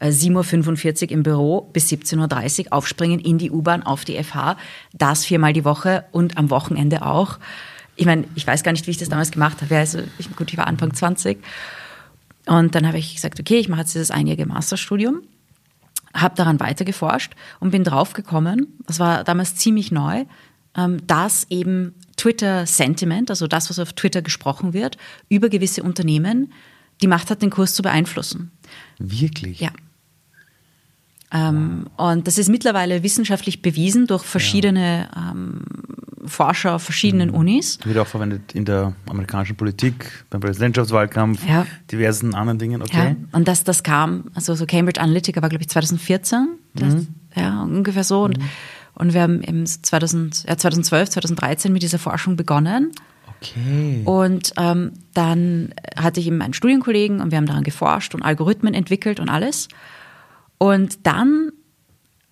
[0.00, 4.56] 7.45 äh, Uhr im Büro bis 17.30 Uhr aufspringen in die U-Bahn auf die FH,
[4.92, 7.38] das viermal die Woche und am Wochenende auch
[7.96, 9.76] ich meine, ich weiß gar nicht, wie ich das damals gemacht habe.
[9.76, 11.38] Also, ich, gut, ich war Anfang 20.
[12.46, 15.22] Und dann habe ich gesagt, okay, ich mache jetzt dieses einjährige Masterstudium,
[16.14, 20.24] habe daran weitergeforscht und bin draufgekommen, das war damals ziemlich neu,
[20.76, 24.96] ähm, dass eben Twitter Sentiment, also das, was auf Twitter gesprochen wird,
[25.28, 26.52] über gewisse Unternehmen,
[27.00, 28.50] die Macht hat, den Kurs zu beeinflussen.
[28.98, 29.60] Wirklich?
[29.60, 29.70] Ja.
[31.32, 35.30] Ähm, und das ist mittlerweile wissenschaftlich bewiesen durch verschiedene ja.
[35.30, 35.62] ähm,
[36.26, 37.34] Forscher auf verschiedenen mhm.
[37.34, 37.78] Unis.
[37.84, 41.66] Wird auch verwendet in der amerikanischen Politik, beim Präsidentschaftswahlkampf, ja.
[41.90, 42.82] diversen anderen Dingen.
[42.82, 43.16] Okay.
[43.16, 43.16] Ja.
[43.32, 46.48] Und das, das kam, also so Cambridge Analytica war, glaube ich, 2014.
[46.74, 47.08] Das, mhm.
[47.34, 48.24] Ja, ungefähr so.
[48.24, 48.48] Und, mhm.
[48.94, 52.92] und wir haben im 2000, ja, 2012, 2013 mit dieser Forschung begonnen.
[53.40, 54.02] Okay.
[54.04, 58.74] Und ähm, dann hatte ich eben einen Studienkollegen und wir haben daran geforscht und Algorithmen
[58.74, 59.68] entwickelt und alles.
[60.62, 61.50] Und dann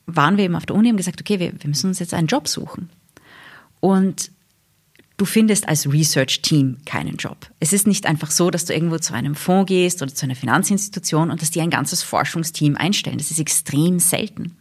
[0.07, 2.15] waren wir eben auf der Uni und haben gesagt, okay, wir, wir müssen uns jetzt
[2.15, 2.89] einen Job suchen.
[3.81, 4.31] Und
[5.17, 7.51] du findest als Research-Team keinen Job.
[7.59, 10.37] Es ist nicht einfach so, dass du irgendwo zu einem Fonds gehst oder zu einer
[10.37, 13.19] Finanzinstitution und dass die ein ganzes Forschungsteam einstellen.
[13.19, 14.57] Das ist extrem selten.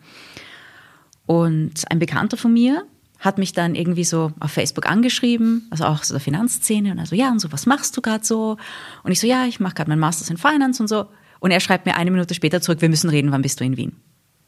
[1.28, 2.88] Und ein Bekannter von mir
[3.20, 7.16] hat mich dann irgendwie so auf Facebook angeschrieben, also auch so der Finanzszene und also
[7.16, 8.58] ja und so, was machst du gerade so?
[9.04, 11.06] Und ich so, ja, ich mache gerade mein Masters in Finance und so.
[11.39, 13.78] Und er schreibt mir eine Minute später zurück, wir müssen reden, wann bist du in
[13.78, 13.95] Wien?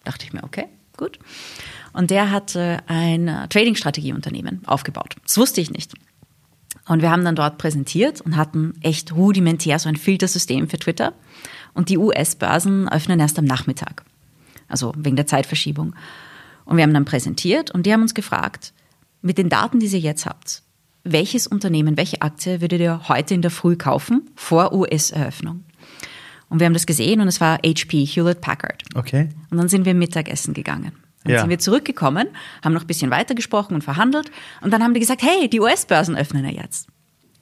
[0.04, 0.66] Dachte ich mir, okay,
[0.98, 1.20] gut.
[1.94, 5.16] Und der hatte ein Trading-Strategieunternehmen aufgebaut.
[5.24, 5.94] Das wusste ich nicht.
[6.88, 11.14] Und wir haben dann dort präsentiert und hatten echt rudimentär so ein Filtersystem für Twitter.
[11.74, 14.04] Und die US-Börsen öffnen erst am Nachmittag.
[14.68, 15.94] Also wegen der Zeitverschiebung.
[16.66, 18.74] Und wir haben dann präsentiert und die haben uns gefragt,
[19.22, 20.64] mit den Daten, die ihr jetzt habt,
[21.04, 25.64] welches Unternehmen, welche Aktie würdet ihr heute in der Früh kaufen vor US-Eröffnung?
[26.52, 28.84] Und wir haben das gesehen und es war HP, Hewlett Packard.
[28.94, 29.30] Okay.
[29.50, 30.92] Und dann sind wir Mittagessen gegangen.
[31.24, 31.40] Dann Ja.
[31.42, 32.28] sind wir zurückgekommen,
[32.64, 34.30] haben noch ein bisschen weiter gesprochen und verhandelt.
[34.62, 36.88] Und dann haben die gesagt, hey, die US-Börsen öffnen ja jetzt.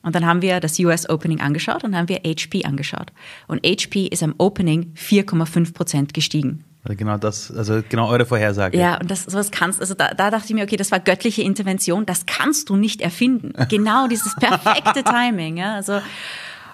[0.03, 3.11] Und dann haben wir das US Opening angeschaut und dann haben wir HP angeschaut.
[3.47, 6.63] Und HP ist am Opening 4,5 Prozent gestiegen.
[6.83, 8.77] Also genau das, also genau eure Vorhersage.
[8.77, 11.41] Ja, und das sowas kannst, also da, da dachte ich mir, okay, das war göttliche
[11.41, 13.53] Intervention, das kannst du nicht erfinden.
[13.69, 15.99] Genau dieses perfekte Timing, ja, also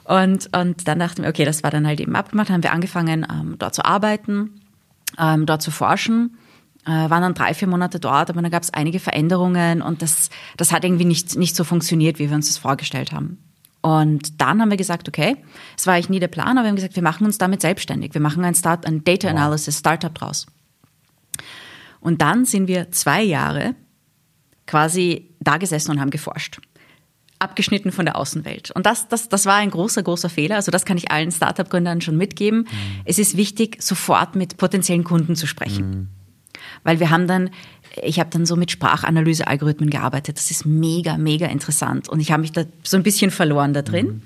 [0.05, 3.25] und, und dann dachten wir, okay, das war dann halt eben abgemacht, haben wir angefangen,
[3.29, 4.61] ähm, dort zu arbeiten,
[5.17, 6.37] ähm, dort zu forschen,
[6.85, 10.29] äh, waren dann drei, vier Monate dort, aber dann gab es einige Veränderungen und das,
[10.57, 13.39] das hat irgendwie nicht, nicht so funktioniert, wie wir uns das vorgestellt haben.
[13.81, 15.37] Und dann haben wir gesagt, okay,
[15.77, 18.13] es war eigentlich nie der Plan, aber wir haben gesagt, wir machen uns damit selbstständig.
[18.13, 20.47] Wir machen ein, Start, ein Data Analysis Startup draus.
[21.99, 23.75] Und dann sind wir zwei Jahre
[24.65, 26.59] quasi da gesessen und haben geforscht.
[27.45, 28.71] Abgeschnitten von der Außenwelt.
[28.71, 30.55] Und das, das, das war ein großer, großer Fehler.
[30.55, 32.67] Also das kann ich allen Startup-Gründern schon mitgeben.
[33.05, 36.09] Es ist wichtig, sofort mit potenziellen Kunden zu sprechen.
[36.83, 37.49] Weil wir haben dann,
[38.01, 40.37] ich habe dann so mit Sprachanalyse-Algorithmen gearbeitet.
[40.37, 42.09] Das ist mega, mega interessant.
[42.09, 44.23] Und ich habe mich da so ein bisschen verloren da drin.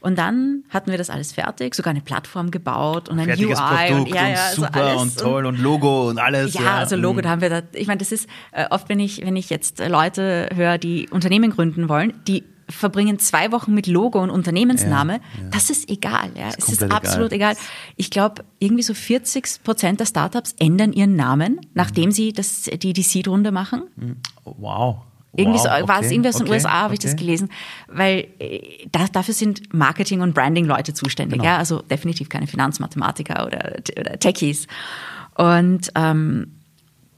[0.00, 3.88] Und dann hatten wir das alles fertig, sogar eine Plattform gebaut und ein Fertiges UI
[3.88, 6.54] Produkt und ja, ja, also super alles und toll und Logo und alles.
[6.54, 7.22] ja, also Logo, mm.
[7.22, 9.78] da haben wir da, ich meine, das ist äh, oft, wenn ich, wenn ich jetzt
[9.86, 15.70] Leute höre, die Unternehmen gründen wollen, die verbringen zwei Wochen mit Logo und Unternehmensname, das
[15.70, 16.30] ist egal.
[16.36, 16.50] Ja.
[16.56, 17.56] es ist absolut egal.
[17.96, 22.92] Ich glaube, irgendwie so 40 Prozent der Startups ändern ihren Namen, nachdem sie das, die,
[22.92, 23.82] die Seed-Runde machen.
[24.44, 24.98] Wow.
[25.36, 27.24] Irgendwie wow, so, war es okay, irgendwie aus den okay, USA, habe ich das okay.
[27.24, 27.50] gelesen,
[27.86, 31.52] weil äh, da, dafür sind Marketing- und Branding-Leute zuständig, Genau.
[31.52, 34.66] ja, also definitiv keine Finanzmathematiker oder, oder Techies.
[35.36, 36.56] Und ähm,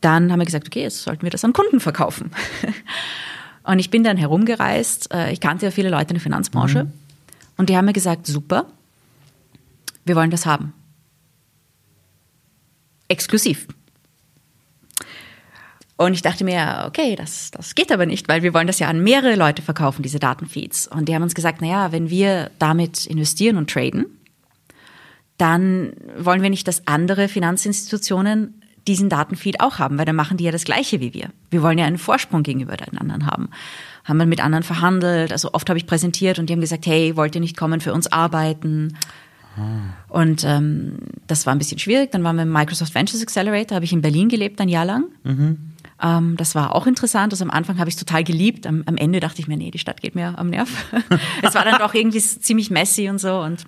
[0.02, 2.32] dann haben wir gesagt, okay, jetzt sollten wir das an Kunden verkaufen.
[3.62, 6.88] und ich bin dann herumgereist, äh, ich kannte ja viele Leute in der Finanzbranche
[7.56, 8.66] und die haben mir gesagt, super,
[10.04, 10.74] wir wollen das haben.
[13.08, 13.68] Exklusiv.
[16.04, 18.88] Und ich dachte mir, okay, das, das geht aber nicht, weil wir wollen das ja
[18.88, 20.88] an mehrere Leute verkaufen, diese Datenfeeds.
[20.88, 24.06] Und die haben uns gesagt, naja, wenn wir damit investieren und traden,
[25.38, 30.44] dann wollen wir nicht, dass andere Finanzinstitutionen diesen Datenfeed auch haben, weil dann machen die
[30.44, 31.30] ja das Gleiche wie wir.
[31.50, 33.48] Wir wollen ja einen Vorsprung gegenüber den anderen haben.
[34.04, 37.16] Haben wir mit anderen verhandelt, also oft habe ich präsentiert und die haben gesagt, hey,
[37.16, 38.96] wollt ihr nicht kommen für uns arbeiten?
[40.08, 42.10] Und ähm, das war ein bisschen schwierig.
[42.10, 45.04] Dann waren wir im Microsoft Ventures Accelerator, habe ich in Berlin gelebt, ein Jahr lang.
[46.02, 47.32] Ähm, das war auch interessant.
[47.32, 48.66] Also am Anfang habe ich es total geliebt.
[48.66, 50.68] Am, am Ende dachte ich mir, nee, die Stadt geht mir am Nerv.
[51.42, 53.38] es war dann doch irgendwie ziemlich messy und so.
[53.40, 53.64] Und,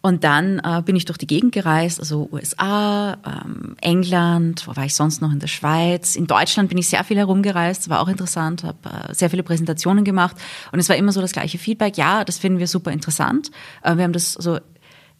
[0.00, 4.84] und dann äh, bin ich durch die Gegend gereist, also USA, ähm, England, wo war
[4.84, 6.16] ich sonst noch in der Schweiz?
[6.16, 10.04] In Deutschland bin ich sehr viel herumgereist, war auch interessant, habe äh, sehr viele Präsentationen
[10.04, 10.36] gemacht
[10.72, 11.96] und es war immer so das gleiche Feedback.
[11.96, 13.50] Ja, das finden wir super interessant.
[13.82, 14.58] Äh, wir haben das so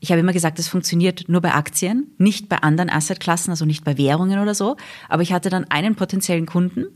[0.03, 3.85] ich habe immer gesagt, das funktioniert nur bei Aktien, nicht bei anderen Assetklassen, also nicht
[3.85, 4.77] bei Währungen oder so.
[5.09, 6.87] Aber ich hatte dann einen potenziellen Kunden.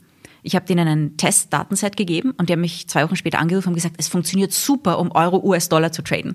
[0.43, 3.75] Ich habe denen einen Test-Datenset gegeben und die haben mich zwei Wochen später angerufen und
[3.75, 6.35] gesagt, es funktioniert super, um Euro, US-Dollar zu traden.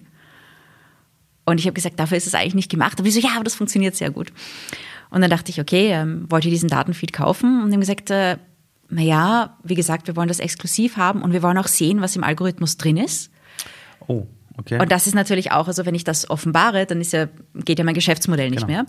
[1.43, 2.97] Und ich habe gesagt, dafür ist es eigentlich nicht gemacht.
[2.97, 4.31] Aber ich so, ja, aber das funktioniert sehr gut.
[5.09, 7.63] Und dann dachte ich, okay, ähm, wollt ihr diesen Datenfeed kaufen?
[7.63, 8.37] Und die haben gesagt, äh,
[8.87, 12.23] naja, wie gesagt, wir wollen das exklusiv haben und wir wollen auch sehen, was im
[12.23, 13.29] Algorithmus drin ist.
[14.07, 14.25] Oh,
[14.57, 14.79] okay.
[14.79, 17.85] Und das ist natürlich auch, also wenn ich das offenbare, dann ist ja, geht ja
[17.85, 18.83] mein Geschäftsmodell nicht Genau.
[18.83, 18.85] mehr.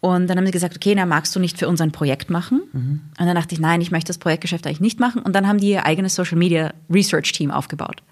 [0.00, 2.60] Und dann haben sie gesagt, okay, na, magst du nicht für uns ein Projekt machen?
[2.72, 3.00] Mhm.
[3.18, 5.22] Und dann dachte ich, nein, ich möchte das Projektgeschäft eigentlich nicht machen.
[5.22, 8.02] Und dann haben die ihr eigenes Social Media Research Team aufgebaut.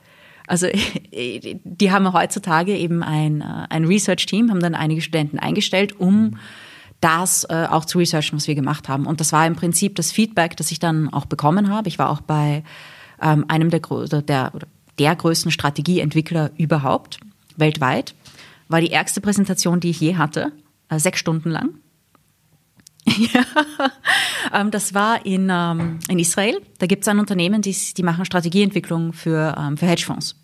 [0.46, 0.68] Also
[1.12, 6.38] die haben heutzutage eben ein, äh, ein Research Team, haben dann einige Studenten eingestellt, um
[7.02, 9.06] das äh, auch zu researchen, was wir gemacht haben.
[9.06, 11.88] Und das war im Prinzip das Feedback, das ich dann auch bekommen habe.
[11.88, 12.64] Ich war auch bei
[13.20, 14.66] ähm, einem der, der, oder
[14.98, 17.18] der größten Strategieentwickler überhaupt,
[17.56, 18.14] weltweit.
[18.68, 20.52] War die ärgste Präsentation, die ich je hatte,
[20.88, 21.70] äh, sechs Stunden lang.
[23.04, 23.44] Ja,
[24.54, 26.60] ähm, das war in, ähm, in Israel.
[26.78, 30.36] Da gibt es ein Unternehmen, die, die machen Strategieentwicklung für, ähm, für Hedgefonds.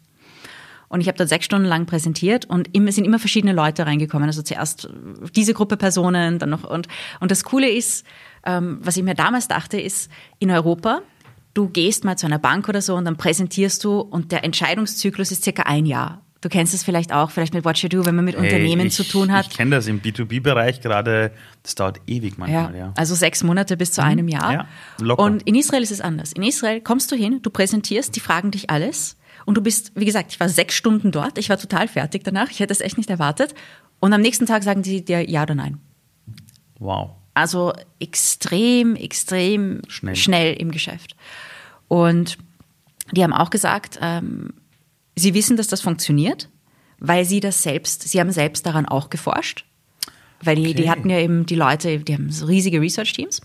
[0.88, 4.26] Und ich habe dort sechs Stunden lang präsentiert und es sind immer verschiedene Leute reingekommen.
[4.26, 4.88] Also zuerst
[5.37, 6.88] diese Gruppe Personen, dann noch und
[7.20, 8.06] und das Coole ist,
[8.42, 11.02] was ich mir damals dachte, ist in Europa.
[11.55, 15.33] Du gehst mal zu einer Bank oder so und dann präsentierst du und der Entscheidungszyklus
[15.33, 16.23] ist circa ein Jahr.
[16.40, 18.87] Du kennst es vielleicht auch, vielleicht mit What You Do, wenn man mit Hey, Unternehmen
[18.87, 19.49] ich, zu tun hat.
[19.49, 21.33] Ich kenne das im B2B-Bereich gerade,
[21.65, 22.92] das dauert ewig manchmal, ja.
[22.96, 24.53] Also sechs Monate bis zu einem Jahr.
[24.53, 24.69] Ja,
[25.01, 25.25] locker.
[25.25, 26.33] Und in Israel ist es anders.
[26.33, 29.17] In Israel kommst du hin, du präsentierst, die fragen dich alles.
[29.46, 32.51] Und du bist, wie gesagt, ich war sechs Stunden dort, ich war total fertig danach,
[32.51, 33.55] ich hätte es echt nicht erwartet.
[33.99, 35.81] Und am nächsten Tag sagen die dir ja oder nein.
[36.79, 37.17] Wow.
[37.38, 40.16] Also extrem, extrem Schnell.
[40.16, 41.14] schnell, im Geschäft.
[41.86, 42.36] Und
[43.12, 44.54] die haben auch gesagt, ähm,
[45.16, 46.48] sie wissen, dass das funktioniert,
[46.98, 49.64] weil sie das selbst, sie haben selbst daran auch geforscht.
[50.42, 50.90] Weil die, die Okay.
[50.90, 53.40] hatten ja eben die Leute, die haben so riesige Research-Teams.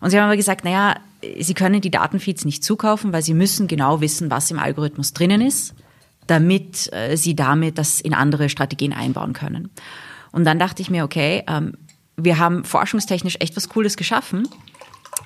[0.00, 0.96] Und sie haben aber gesagt, naja,
[1.38, 5.42] sie können die Datenfeeds nicht zukaufen, weil sie müssen genau wissen, was im Algorithmus drinnen
[5.42, 5.74] ist,
[6.26, 9.68] damit äh, sie damit das in andere Strategien einbauen können.
[10.32, 11.74] Und dann dachte ich mir, okay, ähm,
[12.24, 14.48] wir haben forschungstechnisch echt was Cooles geschaffen,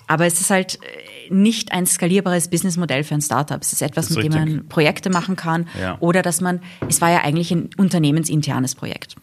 [0.07, 3.61] aber es ist halt äh, nicht ein skalierbares Businessmodell für ein Startup.
[3.61, 4.57] Es ist etwas, ist mit dem richtig.
[4.57, 5.97] man Projekte machen kann Ja.
[6.01, 9.17] oder dass man, es war ja eigentlich ein unternehmensinternes Projekt.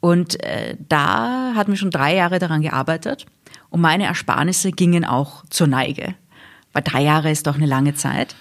[0.00, 3.26] Und äh, da hatten wir schon drei Jahre daran gearbeitet
[3.70, 6.14] und meine Ersparnisse gingen auch zur Neige.
[6.72, 8.36] Weil drei Jahre ist doch eine lange Zeit.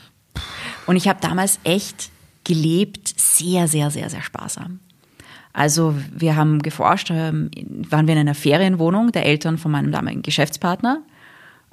[0.85, 2.09] Und ich habe damals echt
[2.43, 4.79] gelebt, sehr, sehr, sehr, sehr sparsam.
[5.55, 7.49] Also wir haben geforscht, ähm,
[7.89, 11.01] waren wir in einer Ferienwohnung der Eltern von meinem damaligen Geschäftspartner.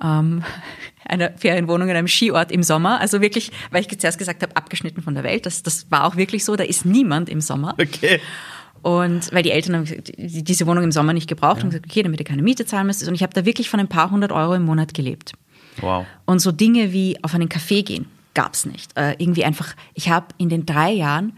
[0.01, 0.45] Ähm,
[1.05, 3.01] eine Ferienwohnung in einem Skiort im Sommer.
[3.01, 5.47] Also wirklich, weil ich zuerst gesagt habe, abgeschnitten von der Welt.
[5.47, 7.75] Das, das war auch wirklich so, da ist niemand im Sommer.
[7.81, 8.21] Okay.
[8.83, 12.21] Und weil die Eltern haben diese Wohnung im Sommer nicht gebraucht und gesagt, okay, damit
[12.21, 13.07] ihr keine Miete zahlen müsst.
[13.07, 15.33] Und ich habe da wirklich von ein paar hundert Euro im Monat gelebt.
[15.81, 16.07] Wow.
[16.25, 18.97] Und so Dinge wie auf einen Café gehen gab's nicht.
[18.97, 21.33] Äh, irgendwie einfach, ich habe in den drei Jahren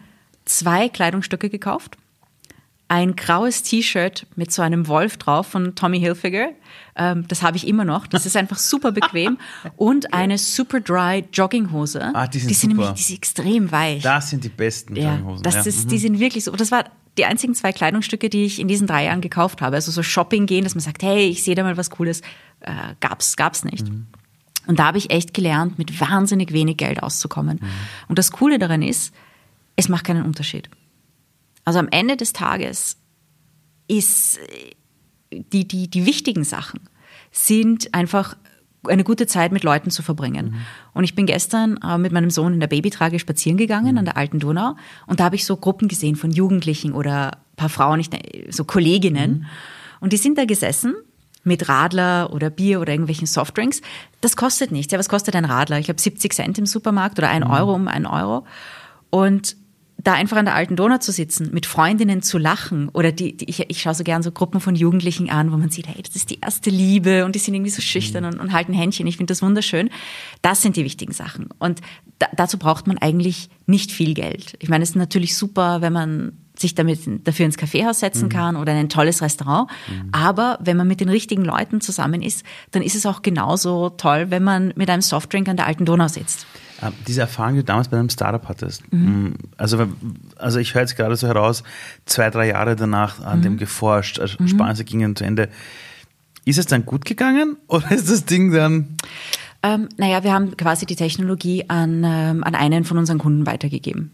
[0.44, 1.96] zwei Kleidungsstücke gekauft.
[2.86, 6.50] Ein graues T-Shirt mit so einem Wolf drauf von Tommy Hilfiger.
[6.96, 8.06] Ähm, das habe ich immer noch.
[8.06, 9.38] Das ist einfach super bequem.
[9.76, 12.12] Und eine super dry Jogginghose.
[12.14, 12.82] Ah, die sind die sind super.
[12.82, 14.02] nämlich die sind extrem weich.
[14.02, 15.42] Das sind die besten Ja, Jogginghosen.
[15.42, 15.62] das ja.
[15.62, 15.88] ist, Mhm.
[15.88, 16.52] die sind wirklich so.
[16.52, 16.84] Das war
[17.16, 19.76] die einzigen zwei Kleidungsstücke, die ich in diesen drei Jahren gekauft habe.
[19.76, 22.20] Also so Shopping gehen, dass man sagt, hey, ich sehe da mal was Cooles,
[22.60, 23.88] äh, gab's, gab's nicht.
[23.88, 24.06] Mhm.
[24.66, 27.58] Und da habe ich echt gelernt, mit wahnsinnig wenig Geld auszukommen.
[27.62, 27.66] Mhm.
[28.08, 29.14] Und das Coole daran ist,
[29.76, 30.68] es macht keinen Unterschied.
[31.64, 32.96] Also am Ende des Tages
[33.88, 34.74] ist äh,
[35.52, 36.80] die, die, die wichtigen Sachen
[37.30, 38.36] sind einfach
[38.86, 40.56] eine gute Zeit mit Leuten zu verbringen.
[40.92, 44.16] Und ich bin gestern äh, mit meinem Sohn in der Babytrage spazieren gegangen an der
[44.16, 48.00] alten Donau und da habe ich so Gruppen gesehen von Jugendlichen oder ein paar Frauen,
[48.00, 48.10] ich,
[48.50, 49.46] so Kolleginnen.
[50.00, 50.94] Und die sind da gesessen
[51.44, 53.80] mit Radler oder Bier oder irgendwelchen Softdrinks.
[54.20, 54.92] Das kostet nichts.
[54.92, 55.78] Ja, was kostet ein Radler?
[55.78, 58.46] Ich glaube 70 Cent im Supermarkt oder ein Euro um einen Euro.
[59.10, 59.56] Und
[59.96, 63.48] da einfach an der alten Donau zu sitzen, mit Freundinnen zu lachen oder die, die
[63.48, 66.16] ich, ich schaue so gern so Gruppen von Jugendlichen an, wo man sieht, hey, das
[66.16, 69.06] ist die erste Liebe und die sind irgendwie so schüchtern und, und halten Händchen.
[69.06, 69.90] Ich finde das wunderschön.
[70.42, 71.48] Das sind die wichtigen Sachen.
[71.58, 71.80] Und
[72.18, 74.56] da, dazu braucht man eigentlich nicht viel Geld.
[74.60, 78.54] Ich meine, es ist natürlich super, wenn man sich damit dafür ins Kaffeehaus setzen kann
[78.56, 79.68] oder in ein tolles Restaurant.
[80.12, 84.30] Aber wenn man mit den richtigen Leuten zusammen ist, dann ist es auch genauso toll,
[84.30, 86.46] wenn man mit einem Softdrink an der alten Donau sitzt.
[86.84, 88.98] Ähm, Diese Erfahrung, die du damals bei einem Startup hattest, Mhm.
[89.28, 89.86] mm, also,
[90.36, 91.62] also ich höre jetzt gerade so heraus,
[92.06, 93.42] zwei, drei Jahre danach an Mhm.
[93.42, 95.48] dem geforscht, äh, Sparnisse gingen zu Ende.
[96.44, 98.96] Ist es dann gut gegangen oder ist das Ding dann,
[99.62, 104.10] Ähm, naja, wir haben quasi die Technologie an, ähm, an einen von unseren Kunden weitergegeben.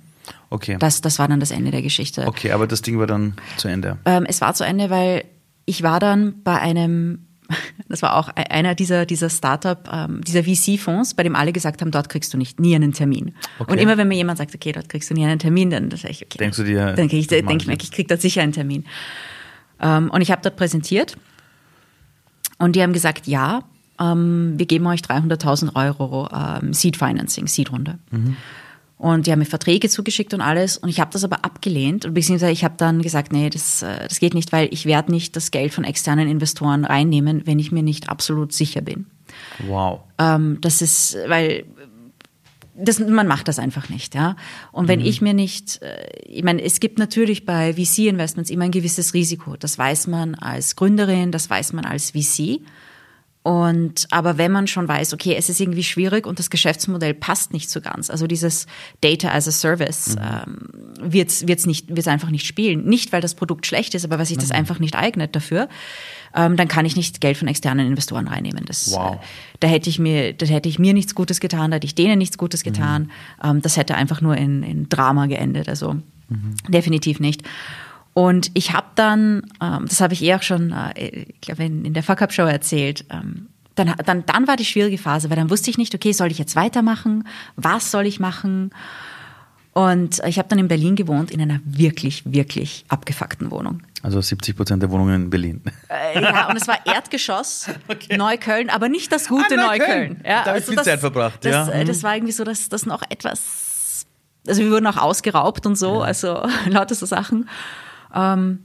[0.49, 2.25] okay, Das, das war dann das Ende der Geschichte.
[2.29, 3.99] okay, aber das Ding war dann zu Ende.
[4.05, 5.25] Ähm, es war zu Ende, weil
[5.67, 7.27] ich war dann bei einem,
[7.89, 11.81] das war auch e- einer dieser, dieser Startup, ähm, dieser VC-Fonds, bei dem alle gesagt
[11.81, 13.35] haben, dort kriegst du nicht nie einen Termin.
[13.59, 13.73] Okay.
[13.73, 16.11] Und immer wenn mir jemand sagt, okay, dort kriegst du nie einen Termin, dann sage
[16.11, 16.39] ich, okay.
[16.39, 18.85] Denkst du dir, dann ich, denke ich mir, ich krieg dort sicher einen Termin.
[19.81, 21.17] Ähm, und ich habe dort präsentiert
[22.59, 23.63] und die haben gesagt, ja,
[23.99, 27.99] ähm, wir geben euch 300.000 Euro ähm, Seed Financing, Seed-Runde.
[29.01, 30.77] Und die haben mir Verträge zugeschickt und alles.
[30.77, 32.05] Und ich habe das aber abgelehnt.
[32.05, 35.11] Und beziehungsweise ich habe dann gesagt, nee, das, äh, das geht nicht, weil ich werde
[35.11, 39.07] nicht das Geld von externen Investoren reinnehmen, wenn ich mir nicht absolut sicher bin.
[39.67, 40.01] Wow.
[40.19, 41.65] Ähm, das ist, weil
[42.75, 44.37] das, man macht das einfach nicht, ja.
[44.71, 48.71] Und wenn ich mir nicht, äh, ich meine, es gibt natürlich bei VC-Investments immer ein
[48.71, 49.57] gewisses Risiko.
[49.57, 52.61] Das weiß man als Gründerin, das weiß man als VC.
[53.43, 57.55] Und aber wenn man schon weiß, okay, es ist irgendwie schwierig und das Geschäftsmodell passt
[57.55, 58.67] nicht so ganz, also dieses
[59.01, 60.59] Data as a Service ähm,
[61.01, 64.27] wird's wird's nicht wird's einfach nicht spielen, nicht weil das Produkt schlecht ist, aber weil
[64.27, 65.71] sich das einfach nicht eignet dafür,
[66.35, 68.67] ähm, dann kann ich nicht Geld von externen Investoren reinnehmen.
[68.67, 69.15] Das, Wow.
[69.15, 69.19] äh,
[69.61, 72.19] da hätte ich mir, da hätte ich mir nichts Gutes getan, da hätte ich denen
[72.19, 73.11] nichts Gutes getan.
[73.43, 75.67] Ähm, das hätte einfach nur in, in Drama geendet.
[75.71, 75.97] Also
[76.69, 77.43] definitiv nicht.
[78.13, 81.85] Und ich habe dann, ähm, das habe ich eh auch schon, äh, ich glaube, in,
[81.85, 83.47] in der Fuck Up Show erzählt, ähm,
[83.77, 86.39] dann, dann, dann war die schwierige Phase, weil dann wusste ich nicht, okay, soll ich
[86.39, 87.27] jetzt weitermachen?
[87.57, 88.73] Was soll ich machen?
[89.73, 93.83] Und ich habe dann in Berlin gewohnt, in einer wirklich, wirklich abgefuckten Wohnung.
[94.03, 95.63] Also 70 Prozent der Wohnungen in Berlin.
[95.89, 97.67] Äh, ja, und es war Erdgeschoss,
[98.17, 99.79] Neukölln, aber nicht das gute Ah, Neukölln.
[100.15, 100.21] Neukölln.
[100.25, 101.69] Ja, Da hab ich viel Zeit verbracht, Das, ja.
[101.73, 101.89] äh, Mhm.
[101.89, 104.07] das war irgendwie so, dass das noch etwas,
[104.49, 107.49] also wir wurden auch ausgeraubt und so, also lauter so Sachen.
[108.15, 108.61] Ähm,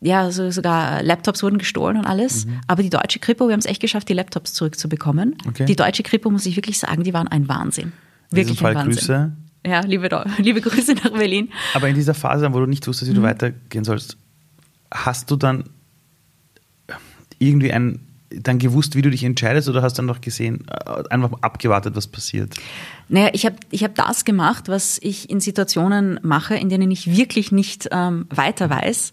[0.00, 2.46] ja, so, sogar Laptops wurden gestohlen und alles.
[2.46, 2.60] Mhm.
[2.66, 5.36] Aber die deutsche Kripo, wir haben es echt geschafft, die Laptops zurückzubekommen.
[5.46, 5.66] Okay.
[5.66, 7.92] Die deutsche Kripo, muss ich wirklich sagen, die waren ein Wahnsinn.
[8.30, 8.94] Wirklich Fall ein Wahnsinn.
[8.94, 9.32] Grüße.
[9.66, 10.08] Ja, liebe,
[10.38, 11.50] liebe Grüße nach Berlin.
[11.74, 13.26] Aber in dieser Phase, wo du nicht wusstest, wie du mhm.
[13.26, 14.16] weitergehen sollst,
[14.90, 15.64] hast du dann
[17.38, 18.00] irgendwie ein,
[18.30, 22.06] dann gewusst, wie du dich entscheidest oder hast dann noch gesehen, äh, einfach abgewartet, was
[22.06, 22.54] passiert?
[23.08, 27.16] Naja, ich habe ich hab das gemacht, was ich in Situationen mache, in denen ich
[27.16, 29.12] wirklich nicht ähm, weiter weiß.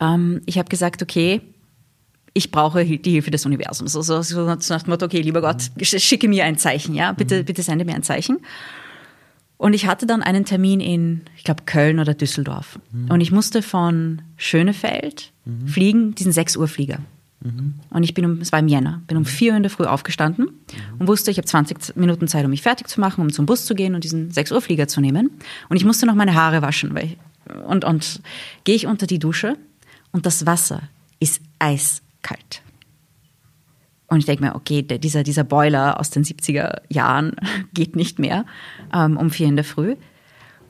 [0.00, 1.40] Ähm, ich habe gesagt, okay,
[2.34, 3.96] ich brauche die Hilfe des Universums.
[3.96, 7.44] Also so nach dem Motto, okay, lieber Gott, schicke mir ein Zeichen, ja, bitte, mhm.
[7.46, 8.38] bitte sende mir ein Zeichen.
[9.58, 12.78] Und ich hatte dann einen Termin in, ich glaube, Köln oder Düsseldorf.
[12.92, 13.10] Mhm.
[13.10, 15.66] Und ich musste von Schönefeld mhm.
[15.66, 16.98] fliegen, diesen 6 Uhr Flieger.
[17.46, 17.74] Mhm.
[17.90, 19.84] Und ich bin um, es war im Jänner, bin um 4 Uhr in der Früh
[19.84, 21.00] aufgestanden mhm.
[21.00, 23.66] und wusste, ich habe 20 Minuten Zeit, um mich fertig zu machen, um zum Bus
[23.66, 25.30] zu gehen und diesen 6 Uhr Flieger zu nehmen.
[25.68, 26.94] Und ich musste noch meine Haare waschen.
[26.94, 27.16] Weil ich,
[27.66, 28.20] und und
[28.64, 29.56] gehe ich unter die Dusche
[30.12, 30.82] und das Wasser
[31.20, 32.62] ist eiskalt.
[34.08, 37.32] Und ich denke mir, okay, dieser, dieser Boiler aus den 70er Jahren
[37.74, 38.44] geht nicht mehr
[38.94, 39.96] ähm, um vier in der Früh.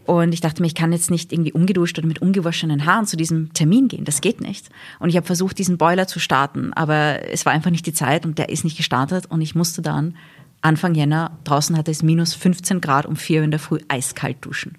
[0.07, 3.17] Und ich dachte mir, ich kann jetzt nicht irgendwie ungeduscht oder mit ungewaschenen Haaren zu
[3.17, 4.05] diesem Termin gehen.
[4.05, 4.69] Das geht nicht.
[5.01, 8.25] Und ich habe versucht, diesen Boiler zu starten, aber es war einfach nicht die Zeit
[8.25, 9.27] und der ist nicht gestartet.
[9.27, 10.17] Und ich musste dann
[10.63, 14.79] Anfang Jänner, draußen hatte es minus 15 Grad um vier in der Früh eiskalt duschen.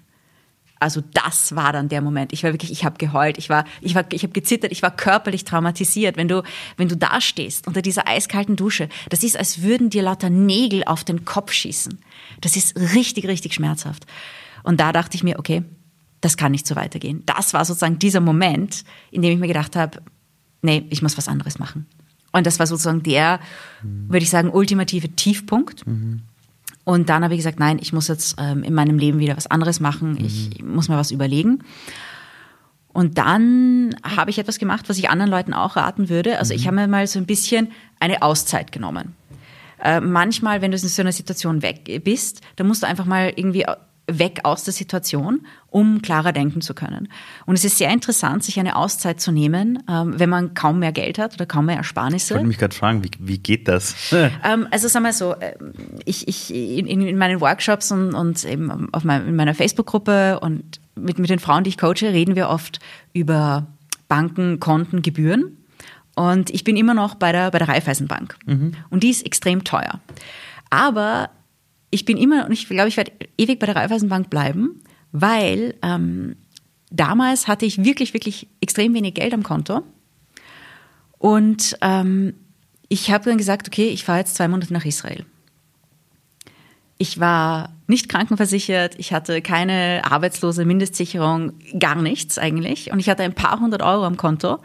[0.80, 2.32] Also das war dann der Moment.
[2.32, 4.94] Ich war wirklich, ich habe geheult, ich war, ich war, ich habe gezittert, ich war
[4.94, 6.16] körperlich traumatisiert.
[6.16, 6.42] Wenn du,
[6.76, 10.84] wenn du da stehst unter dieser eiskalten Dusche, das ist, als würden dir lauter Nägel
[10.84, 11.98] auf den Kopf schießen.
[12.40, 14.06] Das ist richtig, richtig schmerzhaft.
[14.62, 15.64] Und da dachte ich mir, okay,
[16.20, 17.22] das kann nicht so weitergehen.
[17.26, 20.00] Das war sozusagen dieser Moment, in dem ich mir gedacht habe,
[20.62, 21.86] nee, ich muss was anderes machen.
[22.32, 23.40] Und das war sozusagen der,
[23.82, 24.08] mhm.
[24.08, 25.86] würde ich sagen, ultimative Tiefpunkt.
[25.86, 26.22] Mhm.
[26.84, 29.46] Und dann habe ich gesagt, nein, ich muss jetzt ähm, in meinem Leben wieder was
[29.46, 30.12] anderes machen.
[30.12, 30.24] Mhm.
[30.24, 31.60] Ich muss mir was überlegen.
[32.88, 36.38] Und dann habe ich etwas gemacht, was ich anderen Leuten auch raten würde.
[36.38, 36.60] Also mhm.
[36.60, 39.14] ich habe mir mal so ein bisschen eine Auszeit genommen.
[39.82, 43.32] Äh, manchmal, wenn du in so einer Situation weg bist, dann musst du einfach mal
[43.36, 43.64] irgendwie
[44.08, 47.08] weg aus der Situation, um klarer denken zu können.
[47.46, 50.92] Und es ist sehr interessant, sich eine Auszeit zu nehmen, ähm, wenn man kaum mehr
[50.92, 52.34] Geld hat oder kaum mehr Ersparnisse.
[52.34, 53.94] Ich wollte mich gerade fragen, wie, wie geht das?
[54.44, 55.54] ähm, also sagen wir so, äh,
[56.04, 60.80] ich, ich in, in meinen Workshops und, und eben auf mein, in meiner Facebook-Gruppe und
[60.96, 62.80] mit, mit den Frauen, die ich coache, reden wir oft
[63.12, 63.66] über
[64.08, 65.58] Banken, Konten, Gebühren.
[66.14, 68.36] Und ich bin immer noch bei der, bei der Raiffeisenbank.
[68.46, 68.72] Mhm.
[68.90, 70.00] Und die ist extrem teuer.
[70.70, 71.30] Aber
[71.90, 74.82] ich bin immer, und ich glaube, ich werde ewig bei der Raiffeisenbank bleiben,
[75.12, 76.36] weil ähm,
[76.90, 79.82] damals hatte ich wirklich, wirklich extrem wenig Geld am Konto.
[81.18, 82.34] Und ähm,
[82.88, 85.24] ich habe dann gesagt, okay, ich fahre jetzt zwei Monate nach Israel.
[86.98, 92.92] Ich war nicht krankenversichert, ich hatte keine arbeitslose Mindestsicherung, gar nichts eigentlich.
[92.92, 94.58] Und ich hatte ein paar hundert Euro am Konto.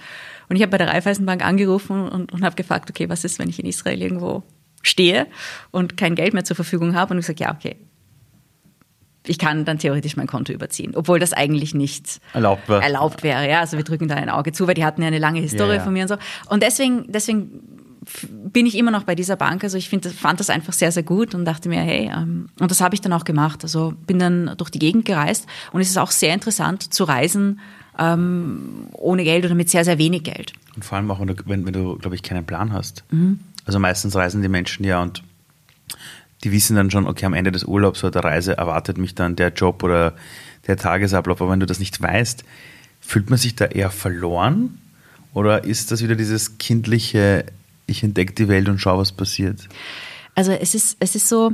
[0.50, 3.50] Und ich habe bei der Raiffeisenbank angerufen und, und habe gefragt, okay, was ist, wenn
[3.50, 4.44] ich in Israel irgendwo
[4.84, 5.28] stehe
[5.72, 7.78] und kein Geld mehr zur Verfügung habe und ich sage, ja, okay,
[9.26, 12.84] ich kann dann theoretisch mein Konto überziehen, obwohl das eigentlich nicht erlaubt, war.
[12.84, 13.50] erlaubt wäre.
[13.50, 15.72] Ja, also wir drücken da ein Auge zu, weil die hatten ja eine lange Historie
[15.72, 15.84] ja, ja.
[15.84, 16.18] von mir und so.
[16.50, 17.62] Und deswegen, deswegen
[18.22, 19.64] bin ich immer noch bei dieser Bank.
[19.64, 22.70] Also ich finde, fand das einfach sehr, sehr gut und dachte mir, hey, ähm, und
[22.70, 23.64] das habe ich dann auch gemacht.
[23.64, 27.62] Also bin dann durch die Gegend gereist und es ist auch sehr interessant zu reisen
[27.98, 30.54] ähm, ohne Geld oder mit sehr, sehr wenig Geld.
[30.76, 33.04] Und vor allem auch, wenn du, wenn, wenn du glaube ich, keinen Plan hast.
[33.12, 33.40] Mhm.
[33.66, 35.24] Also meistens reisen die Menschen ja und
[36.44, 39.36] die wissen dann schon, okay, am Ende des Urlaubs oder der Reise erwartet mich dann
[39.36, 40.14] der Job oder
[40.68, 41.42] der Tagesablauf.
[41.42, 42.44] Aber wenn du das nicht weißt,
[43.00, 44.78] fühlt man sich da eher verloren?
[45.34, 47.46] Oder ist das wieder dieses kindliche,
[47.88, 49.68] ich entdecke die Welt und schaue, was passiert?
[50.36, 51.54] Also es ist, es ist so,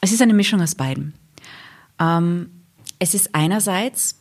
[0.00, 1.14] es ist eine Mischung aus beiden.
[1.98, 2.50] Ähm,
[2.98, 4.18] es ist einerseits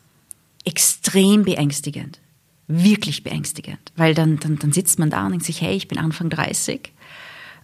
[0.65, 2.19] extrem beängstigend,
[2.67, 5.97] wirklich beängstigend, weil dann, dann, dann sitzt man da und denkt sich, hey, ich bin
[5.97, 6.91] Anfang 30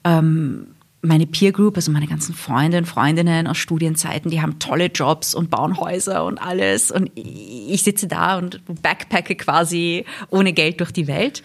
[0.07, 0.67] ähm,
[1.01, 5.35] meine Peer Group, also meine ganzen Freunde und Freundinnen aus Studienzeiten, die haben tolle Jobs
[5.35, 6.91] und bauen Häuser und alles.
[6.91, 11.43] Und ich sitze da und backpacke quasi ohne Geld durch die Welt.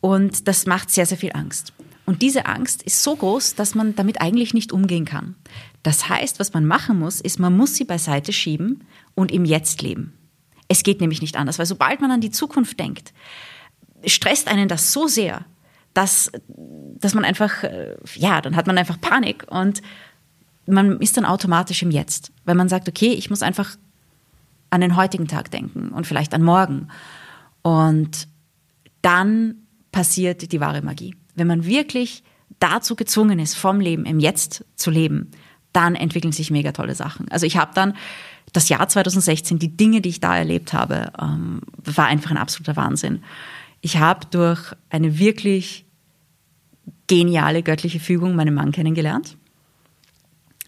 [0.00, 1.72] Und das macht sehr, sehr viel Angst.
[2.04, 5.36] Und diese Angst ist so groß, dass man damit eigentlich nicht umgehen kann.
[5.82, 9.80] Das heißt, was man machen muss, ist, man muss sie beiseite schieben und im Jetzt
[9.80, 10.12] leben.
[10.68, 13.14] Es geht nämlich nicht anders, weil sobald man an die Zukunft denkt,
[14.04, 15.46] stresst einen das so sehr,
[15.94, 19.82] dass, dass man einfach, äh, ja, dann hat man einfach Panik und
[20.66, 23.76] man ist dann automatisch im Jetzt, weil man sagt, okay, ich muss einfach
[24.70, 26.88] an den heutigen Tag denken und vielleicht an morgen.
[27.62, 28.28] Und
[29.02, 29.56] dann
[29.92, 31.14] passiert die wahre Magie.
[31.34, 32.24] Wenn man wirklich
[32.58, 35.30] dazu gezwungen ist, vom Leben im Jetzt zu leben,
[35.72, 37.28] dann entwickeln sich mega tolle Sachen.
[37.30, 37.94] Also ich habe dann
[38.52, 42.76] das Jahr 2016, die Dinge, die ich da erlebt habe, ähm, war einfach ein absoluter
[42.76, 43.22] Wahnsinn.
[43.80, 45.83] ich habe durch eine wirklich
[47.06, 49.36] geniale göttliche Fügung meinen Mann kennengelernt.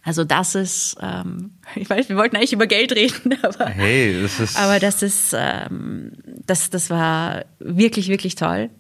[0.02, 4.38] Also das ist, ähm, ich weiß, wir wollten eigentlich über Geld reden, aber, hey, das
[4.40, 6.12] ist aber das ist, ähm,
[6.46, 8.70] das, das war wirklich, wirklich toll.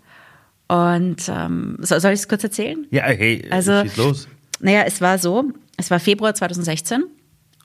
[0.68, 2.86] Und ähm, soll, soll ich es kurz erzählen?
[2.90, 4.28] Ja, hey, Also- schieß los.
[4.58, 7.04] Naja, es war so, es war Februar 2016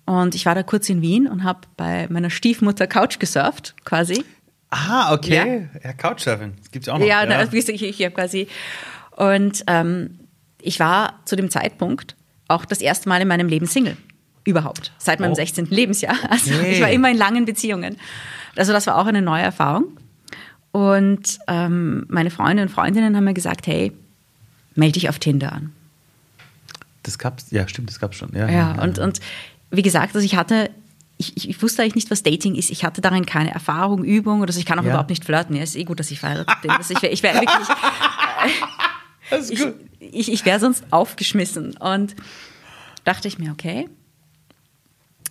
[0.05, 4.25] und ich war da kurz in Wien und habe bei meiner Stiefmutter Couch gesurft, quasi.
[4.71, 5.69] Ah, okay.
[5.83, 6.53] Ja, Couchsurfing.
[6.57, 7.05] Das gibt's auch noch.
[7.05, 8.47] Ja, na, also ich, ich, ich habe quasi.
[9.15, 10.19] Und ähm,
[10.61, 12.15] ich war zu dem Zeitpunkt
[12.47, 13.97] auch das erste Mal in meinem Leben Single.
[14.43, 14.91] Überhaupt.
[14.97, 15.35] Seit meinem Oh.
[15.35, 15.67] 16.
[15.69, 16.15] Lebensjahr.
[16.29, 16.73] Also Okay.
[16.73, 17.97] ich war immer in langen Beziehungen.
[18.55, 19.85] Also das war auch eine neue Erfahrung.
[20.71, 23.91] Und ähm, meine Freunde und Freundinnen haben mir gesagt, hey,
[24.75, 25.71] melde dich auf Tinder an.
[27.03, 28.33] Das gab's, ja, stimmt, das gab's schon.
[28.35, 29.19] Ja, Ja, und, und
[29.69, 30.69] wie gesagt, also ich hatte,
[31.17, 32.69] ich, ich, wusste eigentlich nicht, was Dating ist.
[32.69, 34.59] Ich hatte darin keine Erfahrung, Übung oder so.
[34.59, 34.89] Ich kann auch Ja.
[34.91, 35.55] überhaupt nicht flirten.
[35.55, 36.71] Ja, ist eh gut, dass ich verheiratet bin.
[36.71, 37.49] Also ich wäre ich wär wirklich,
[39.31, 39.65] ich,
[39.99, 41.77] ich, ich wäre sonst aufgeschmissen.
[41.77, 42.15] Und
[43.03, 43.89] dachte ich mir, okay.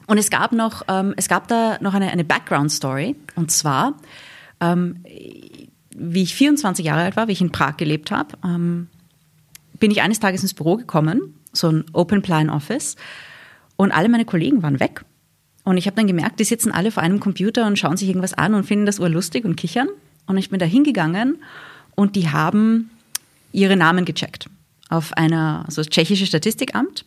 [0.07, 3.17] Und es gab noch, ähm, es gab da noch eine, eine Background-Story.
[3.37, 3.95] Und zwar,
[4.61, 5.05] ähm,
[5.97, 8.89] wie ich 24 Jahre alt war, wie ich in Prag gelebt habe, ähm,
[9.79, 12.97] bin ich eines Tages ins Büro gekommen, so ein Open Plan Office,
[13.77, 15.05] und alle meine Kollegen waren weg.
[15.65, 18.35] Und ich habe dann gemerkt, die sitzen alle vor einem Computer und schauen sich irgendwas
[18.35, 19.89] an und finden das urlustig und kichern.
[20.27, 21.39] Und ich bin da hingegangen
[21.95, 22.91] und die haben
[23.53, 24.47] ihre Namen gecheckt.
[24.89, 27.05] Auf einer, also das tschechische Statistikamt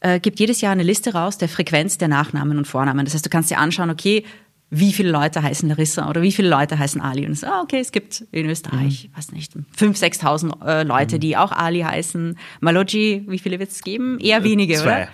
[0.00, 3.04] äh, gibt jedes Jahr eine Liste raus der Frequenz der Nachnamen und Vornamen.
[3.04, 4.24] Das heißt, du kannst dir anschauen, okay,
[4.70, 7.24] wie viele Leute heißen Larissa oder wie viele Leute heißen Ali.
[7.24, 9.16] Und so, ah, okay, es gibt in Österreich, Mhm.
[9.16, 12.36] weiß nicht, 5.000, 6.000 äh, Leute, die auch Ali heißen.
[12.60, 14.18] Maloji, wie viele wird es geben?
[14.18, 15.08] Eher wenige, Äh, zwei.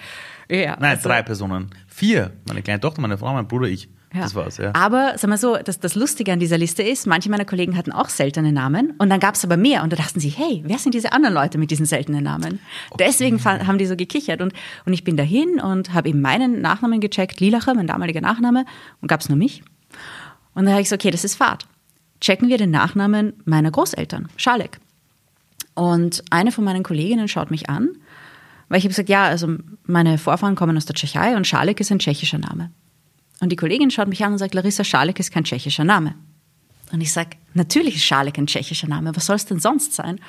[0.48, 0.58] oder?
[0.58, 1.68] Ja, Nein, also- drei Personen.
[1.86, 2.32] Vier.
[2.48, 3.88] Meine kleine Tochter, meine Frau, mein Bruder, ich.
[4.14, 4.20] Ja.
[4.22, 4.72] Das war's, ja.
[4.74, 7.92] Aber sag mal so, das, das Lustige an dieser Liste ist, manche meiner Kollegen hatten
[7.92, 10.78] auch seltene Namen und dann gab es aber mehr und da dachten sie, hey, wer
[10.78, 12.58] sind diese anderen Leute mit diesen seltenen Namen?
[12.98, 14.52] Deswegen fa- haben die so gekichert und,
[14.84, 18.66] und ich bin dahin und habe eben meinen Nachnamen gecheckt, Lilacher, mein damaliger Nachname
[19.00, 19.62] und gab es nur mich.
[20.54, 21.66] Und dann habe ich so, okay, das ist Fahrt.
[22.20, 24.78] Checken wir den Nachnamen meiner Großeltern, Schalek.
[25.74, 27.88] Und eine von meinen Kolleginnen schaut mich an,
[28.68, 31.90] weil ich habe gesagt, ja, also meine Vorfahren kommen aus der Tschechei und Schalek ist
[31.90, 32.70] ein tschechischer Name.
[33.42, 36.14] Und die Kollegin schaut mich an und sagt, Larissa, Schalek ist kein tschechischer Name.
[36.92, 40.20] Und ich sage, natürlich ist Schalek ein tschechischer Name, was soll es denn sonst sein?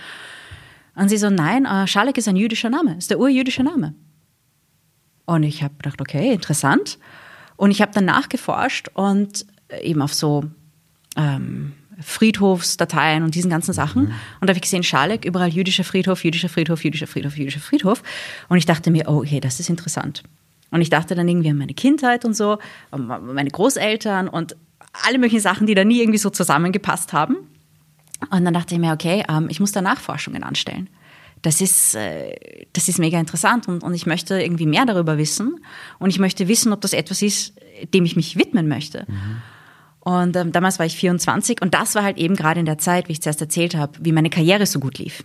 [0.95, 3.93] Und sie so, nein, äh, Schalek ist ein jüdischer Name, ist der urjüdische Name.
[5.26, 6.97] Und ich habe gedacht, okay, interessant.
[7.55, 9.45] Und ich habe dann nachgeforscht und
[9.84, 10.45] eben auf so
[11.16, 14.07] ähm, Friedhofsdateien und diesen ganzen Sachen.
[14.07, 18.01] Und da habe ich gesehen, Schalek, überall jüdischer Friedhof, jüdischer Friedhof, jüdischer Friedhof, jüdischer Friedhof.
[18.49, 20.24] Und ich dachte mir, oh, okay, das ist interessant.
[20.74, 22.57] Und ich dachte dann irgendwie an meine Kindheit und so,
[22.89, 24.55] meine Großeltern und
[25.05, 27.38] alle möglichen Sachen, die da nie irgendwie so zusammengepasst haben.
[28.32, 30.89] Und dann dachte ich mir, okay, ähm, ich muss da Nachforschungen anstellen.
[31.43, 35.63] Das ist, äh, das ist mega interessant und, und ich möchte irgendwie mehr darüber wissen.
[35.99, 37.53] Und ich möchte wissen, ob das etwas ist,
[37.93, 39.05] dem ich mich widmen möchte.
[39.99, 43.09] Und ähm, damals war ich 24 und das war halt eben gerade in der Zeit,
[43.09, 45.21] wie ich zuerst erzählt habe, wie meine Karriere so gut lief.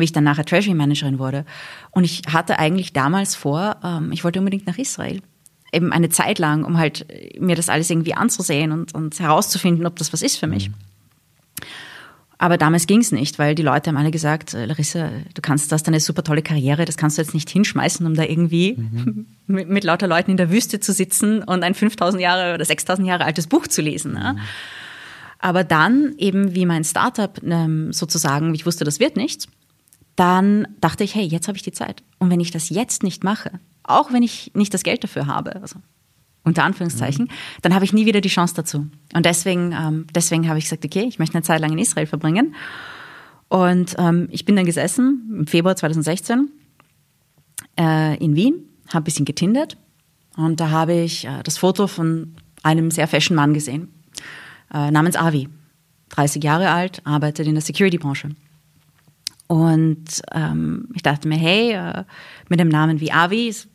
[0.00, 1.44] Wie ich dann nachher Treasury Managerin wurde.
[1.90, 5.20] Und ich hatte eigentlich damals vor, ähm, ich wollte unbedingt nach Israel.
[5.72, 9.86] Eben eine Zeit lang, um halt äh, mir das alles irgendwie anzusehen und, und herauszufinden,
[9.86, 10.70] ob das was ist für mich.
[12.40, 15.70] Aber damals ging es nicht, weil die Leute haben alle gesagt, äh, Larissa, du kannst,
[15.70, 18.78] du hast eine super tolle Karriere, das kannst du jetzt nicht hinschmeißen, um da irgendwie
[19.46, 23.06] mit, mit lauter Leuten in der Wüste zu sitzen und ein 5000 Jahre oder 6000
[23.06, 24.14] Jahre altes Buch zu lesen.
[24.14, 24.36] Ne?
[25.38, 29.46] Aber dann eben, wie mein Startup ähm, sozusagen, ich wusste, das wird nichts,
[30.20, 32.02] dann dachte ich, hey, jetzt habe ich die Zeit.
[32.18, 33.52] Und wenn ich das jetzt nicht mache,
[33.82, 35.80] auch wenn ich nicht das Geld dafür habe, also
[36.44, 37.30] unter Anführungszeichen,
[37.62, 38.86] dann habe ich nie wieder die Chance dazu.
[39.14, 42.06] Und deswegen, ähm, deswegen habe ich gesagt, okay, ich möchte eine Zeit lang in Israel
[42.06, 42.54] verbringen.
[43.48, 46.50] Und ähm, ich bin dann gesessen im Februar 2016
[47.78, 49.78] äh, in Wien, habe ein bisschen getindert
[50.36, 53.88] und da habe ich äh, das Foto von einem sehr fashion Mann gesehen,
[54.72, 55.48] äh, namens Avi,
[56.10, 58.28] 30 Jahre alt, arbeitet in der Security-Branche.
[59.50, 62.04] Und ähm, ich dachte mir, hey, äh,
[62.48, 63.68] mit einem Namen wie Avi ist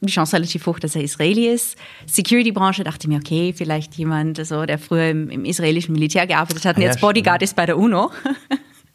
[0.00, 1.78] die Chance relativ hoch, dass er Israeli ist.
[2.06, 6.64] Security-Branche dachte ich mir, okay, vielleicht jemand, also, der früher im, im israelischen Militär gearbeitet
[6.64, 8.10] hat und Ah, ja, jetzt Bodyguard ist bei der UNO.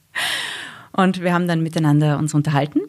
[0.92, 2.82] und wir haben dann miteinander uns unterhalten.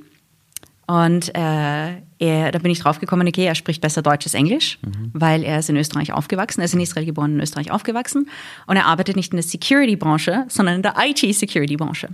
[0.89, 4.81] Und äh, er, da bin ich draufgekommen, okay, er spricht besser Deutsch als Englisch,
[5.13, 8.29] weil er ist in Österreich aufgewachsen, er ist in Israel geboren, in Österreich aufgewachsen.
[8.67, 12.09] Und er arbeitet nicht in der Security-Branche, sondern in der IT-Security-Branche.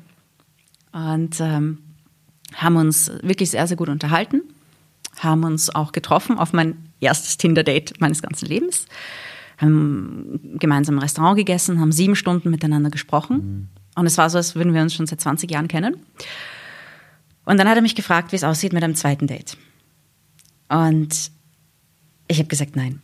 [0.94, 1.78] Und ähm,
[2.54, 4.42] haben uns wirklich sehr, sehr gut unterhalten,
[5.18, 8.86] haben uns auch getroffen auf mein erstes Tinder-Date meines ganzen Lebens,
[9.58, 13.70] haben gemeinsam im Restaurant gegessen, haben sieben Stunden miteinander gesprochen.
[13.96, 15.96] Und es war so, als würden wir uns schon seit 20 Jahren kennen.
[17.44, 19.56] Und dann hat er mich gefragt, wie es aussieht mit einem zweiten Date.
[20.68, 21.30] Und
[22.28, 23.00] ich habe gesagt, nein.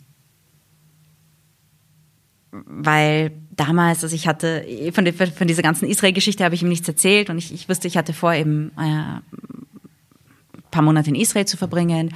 [2.53, 6.89] Weil damals, also ich hatte, von, der, von dieser ganzen Israel-Geschichte habe ich ihm nichts
[6.89, 9.23] erzählt und ich, ich wusste, ich hatte vor, eben äh, ein
[10.71, 12.15] paar Monate in Israel zu verbringen.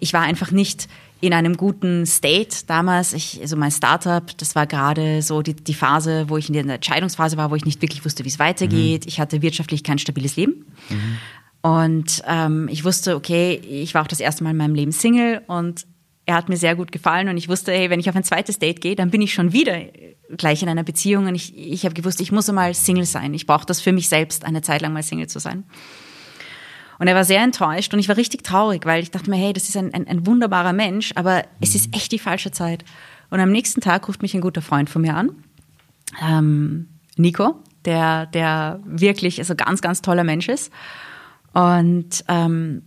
[0.00, 0.88] Ich war einfach nicht
[1.20, 3.12] in einem guten State damals.
[3.12, 6.74] Ich, also mein Startup, das war gerade so die, die Phase, wo ich in der
[6.74, 9.04] Entscheidungsphase war, wo ich nicht wirklich wusste, wie es weitergeht.
[9.04, 9.08] Mhm.
[9.08, 10.66] Ich hatte wirtschaftlich kein stabiles Leben.
[10.90, 11.18] Mhm.
[11.62, 15.42] Und ähm, ich wusste, okay, ich war auch das erste Mal in meinem Leben Single
[15.46, 15.86] und
[16.26, 18.58] er hat mir sehr gut gefallen und ich wusste, hey, wenn ich auf ein zweites
[18.58, 19.80] Date gehe, dann bin ich schon wieder
[20.36, 23.32] gleich in einer Beziehung und ich, ich habe gewusst, ich muss einmal Single sein.
[23.32, 25.64] Ich brauche das für mich selbst, eine Zeit lang mal Single zu sein.
[26.98, 29.52] Und er war sehr enttäuscht und ich war richtig traurig, weil ich dachte mir, hey,
[29.52, 32.84] das ist ein, ein, ein wunderbarer Mensch, aber es ist echt die falsche Zeit.
[33.30, 35.30] Und am nächsten Tag ruft mich ein guter Freund von mir an,
[36.20, 40.72] ähm, Nico, der, der wirklich also ganz, ganz toller Mensch ist.
[41.52, 42.82] Und ähm,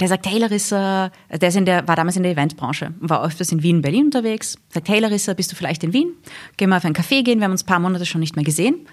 [0.00, 3.52] der sagt, hey Larissa, der ist in der, war damals in der Eventbranche war öfters
[3.52, 4.56] in Wien, Berlin unterwegs.
[4.70, 6.14] Sagt, hey Larissa, bist du vielleicht in Wien?
[6.56, 8.44] Gehen wir auf einen Café gehen, wir haben uns ein paar Monate schon nicht mehr
[8.44, 8.86] gesehen.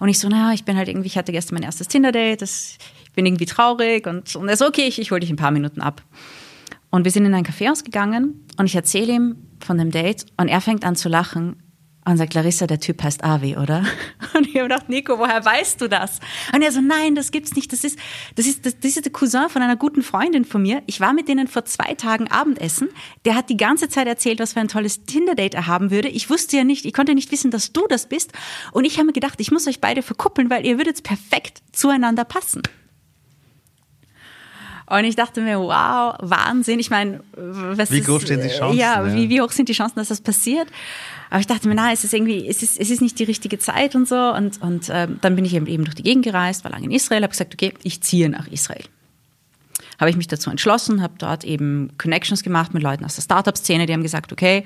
[0.00, 2.78] Und ich so, naja, ich bin halt irgendwie, ich hatte gestern mein erstes Tinder-Date, ich
[3.14, 5.80] bin irgendwie traurig und, und er so, okay, ich, ich hole dich ein paar Minuten
[5.80, 6.02] ab.
[6.90, 10.48] Und wir sind in ein Café ausgegangen und ich erzähle ihm von dem Date und
[10.48, 11.62] er fängt an zu lachen
[12.10, 13.84] und sagt, Larissa, der Typ heißt Avi, oder?
[14.34, 16.20] Und ich habe gedacht, Nico, woher weißt du das?
[16.54, 17.72] Und er so, nein, das gibt's nicht.
[17.72, 17.98] Das ist,
[18.36, 20.82] das ist, das, das ist der Cousin von einer guten Freundin von mir.
[20.86, 22.88] Ich war mit denen vor zwei Tagen Abendessen.
[23.24, 26.08] Der hat die ganze Zeit erzählt, was für ein tolles Tinder-Date er haben würde.
[26.08, 28.32] Ich wusste ja nicht, ich konnte nicht wissen, dass du das bist.
[28.72, 32.24] Und ich habe mir gedacht, ich muss euch beide verkuppeln, weil ihr würdet perfekt zueinander
[32.24, 32.62] passen.
[34.90, 36.80] Und ich dachte mir, wow, Wahnsinn.
[36.80, 38.76] Ich meine, was Wie groß stehen die Chancen?
[38.76, 40.66] Ja, ja, Wie, wie hoch sind die Chancen, dass das passiert?
[41.30, 43.60] Aber ich dachte mir, na, es ist irgendwie, es ist, es ist nicht die richtige
[43.60, 44.16] Zeit und so.
[44.16, 47.22] Und, und äh, dann bin ich eben durch die Gegend gereist, war lange in Israel,
[47.22, 48.82] habe gesagt, okay, ich ziehe nach Israel.
[50.00, 53.86] Habe ich mich dazu entschlossen, habe dort eben Connections gemacht mit Leuten aus der Startup-Szene,
[53.86, 54.64] die haben gesagt, okay,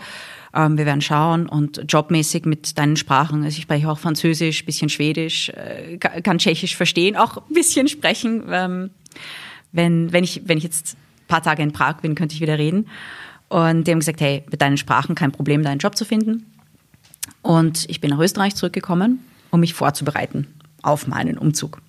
[0.54, 4.88] ähm, wir werden schauen und jobmäßig mit deinen Sprachen, also ich spreche auch Französisch, bisschen
[4.88, 8.44] Schwedisch, äh, kann Tschechisch verstehen, auch ein bisschen sprechen.
[8.48, 8.90] Ähm,
[9.74, 12.58] wenn, wenn, ich, wenn ich jetzt ein paar Tage in Prag bin, könnte ich wieder
[12.58, 12.88] reden.
[13.48, 16.46] Und die haben gesagt, hey, mit deinen Sprachen kein Problem, deinen Job zu finden.
[17.42, 19.18] Und ich bin nach Österreich zurückgekommen,
[19.50, 20.46] um mich vorzubereiten
[20.82, 21.80] auf meinen Umzug.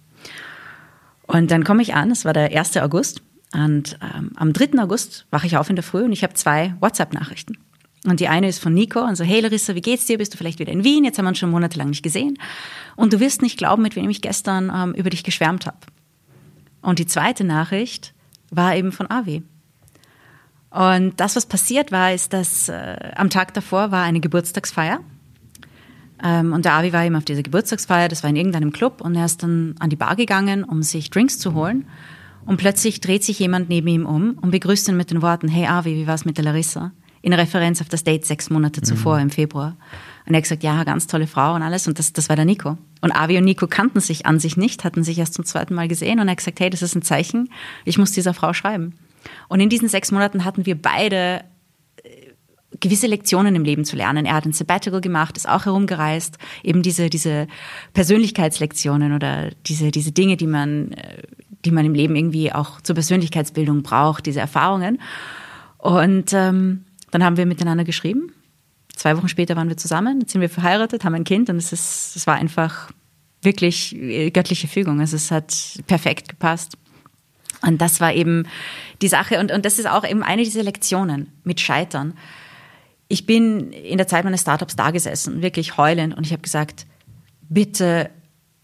[1.27, 2.77] Und dann komme ich an, es war der 1.
[2.77, 3.21] August.
[3.53, 4.81] Und ähm, am 3.
[4.81, 7.57] August wache ich auf in der Früh und ich habe zwei WhatsApp-Nachrichten.
[8.05, 10.17] Und die eine ist von Nico und so, hey Larissa, wie geht's dir?
[10.17, 11.03] Bist du vielleicht wieder in Wien?
[11.03, 12.38] Jetzt haben wir uns schon monatelang nicht gesehen.
[12.95, 15.77] Und du wirst nicht glauben, mit wem ich gestern ähm, über dich geschwärmt habe.
[16.86, 18.13] Und die zweite Nachricht
[18.51, 19.41] war eben von Avi.
[20.69, 24.99] Und das, was passiert war, ist, dass äh, am Tag davor war eine Geburtstagsfeier.
[26.23, 29.01] Ähm, und der Avi war eben auf dieser Geburtstagsfeier, das war in irgendeinem Club.
[29.01, 31.88] Und er ist dann an die Bar gegangen, um sich Drinks zu holen.
[32.45, 35.65] Und plötzlich dreht sich jemand neben ihm um und begrüßt ihn mit den Worten, hey
[35.65, 36.91] Avi, wie war's mit der Larissa?
[37.23, 39.23] In Referenz auf das Date sechs Monate zuvor mhm.
[39.23, 39.75] im Februar.
[40.26, 41.88] Und er hat gesagt, ja, ganz tolle Frau und alles.
[41.88, 42.78] Und das, das war der Nico.
[43.01, 45.88] Und Avi und Nico kannten sich an sich nicht, hatten sich erst zum zweiten Mal
[45.88, 46.19] gesehen.
[46.19, 47.49] Und er hat gesagt, hey, das ist ein Zeichen,
[47.86, 48.97] ich muss dieser Frau schreiben.
[49.49, 51.43] Und in diesen sechs Monaten hatten wir beide
[52.03, 52.09] äh,
[52.80, 54.26] gewisse Lektionen im Leben zu lernen.
[54.26, 57.47] Er hat ein Sabbatical gemacht, ist auch herumgereist, eben diese, diese
[57.93, 61.21] Persönlichkeitslektionen oder diese, diese Dinge, die man, äh,
[61.65, 64.99] die man im Leben irgendwie auch zur Persönlichkeitsbildung braucht, diese Erfahrungen.
[65.78, 68.32] Und ähm, dann haben wir miteinander geschrieben
[68.95, 71.71] Zwei Wochen später waren wir zusammen, jetzt sind wir verheiratet, haben ein Kind und es,
[71.73, 72.91] ist, es war einfach
[73.41, 74.99] wirklich äh, göttliche Fügung.
[74.99, 76.77] Also es hat perfekt gepasst.
[77.61, 78.47] Und das war eben
[79.01, 79.39] die Sache.
[79.39, 82.13] Und, und das ist auch eben eine dieser Lektionen mit Scheitern.
[83.07, 86.87] Ich bin in der Zeit meines Startups da gesessen, wirklich heulend, und ich habe gesagt,
[87.49, 88.09] bitte,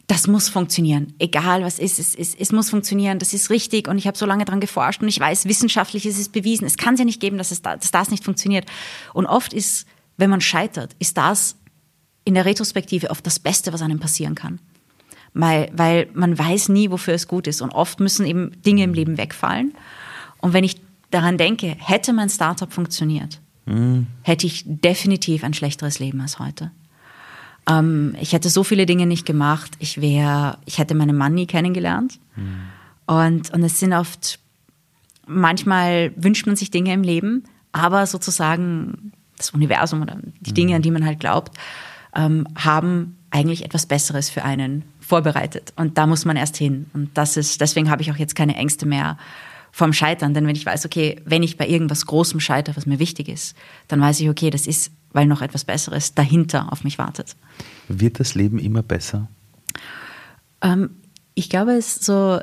[0.08, 1.14] das muss funktionieren.
[1.20, 3.88] Egal was ist, es, es, es muss funktionieren, das ist richtig.
[3.88, 6.66] Und ich habe so lange daran geforscht und ich weiß, wissenschaftlich ist es bewiesen.
[6.66, 8.66] Es kann es ja nicht geben, dass, es da, dass das nicht funktioniert.
[9.14, 9.88] Und oft ist
[10.18, 11.56] wenn man scheitert, ist das
[12.24, 14.60] in der Retrospektive oft das Beste, was einem passieren kann.
[15.34, 17.62] Weil, weil man weiß nie, wofür es gut ist.
[17.62, 19.74] Und oft müssen eben Dinge im Leben wegfallen.
[20.40, 24.08] Und wenn ich daran denke, hätte mein Startup funktioniert, mhm.
[24.24, 26.72] hätte ich definitiv ein schlechteres Leben als heute.
[27.68, 29.72] Ähm, ich hätte so viele Dinge nicht gemacht.
[29.80, 32.20] Ich wäre, ich hätte meinen Mann nie kennengelernt.
[32.36, 32.62] Mhm.
[33.06, 34.40] Und, und es sind oft,
[35.28, 40.82] manchmal wünscht man sich Dinge im Leben, aber sozusagen das Universum oder die Dinge, an
[40.82, 41.58] die man halt glaubt,
[42.16, 45.74] ähm, haben eigentlich etwas Besseres für einen vorbereitet.
[45.76, 46.88] Und da muss man erst hin.
[46.94, 49.18] Und das ist, deswegen habe ich auch jetzt keine Ängste mehr
[49.72, 50.34] vom Scheitern.
[50.34, 53.56] Denn wenn ich weiß, okay, wenn ich bei irgendwas Großem scheitere, was mir wichtig ist,
[53.88, 57.36] dann weiß ich, okay, das ist, weil noch etwas Besseres dahinter auf mich wartet.
[57.88, 59.30] Wird das Leben immer besser?
[60.62, 60.92] Ähm,
[61.34, 62.42] ich glaube, es so,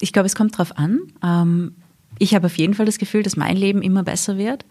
[0.00, 1.00] ich glaube, es kommt darauf an.
[1.22, 1.76] Ähm,
[2.18, 4.64] ich habe auf jeden Fall das Gefühl, dass mein Leben immer besser wird.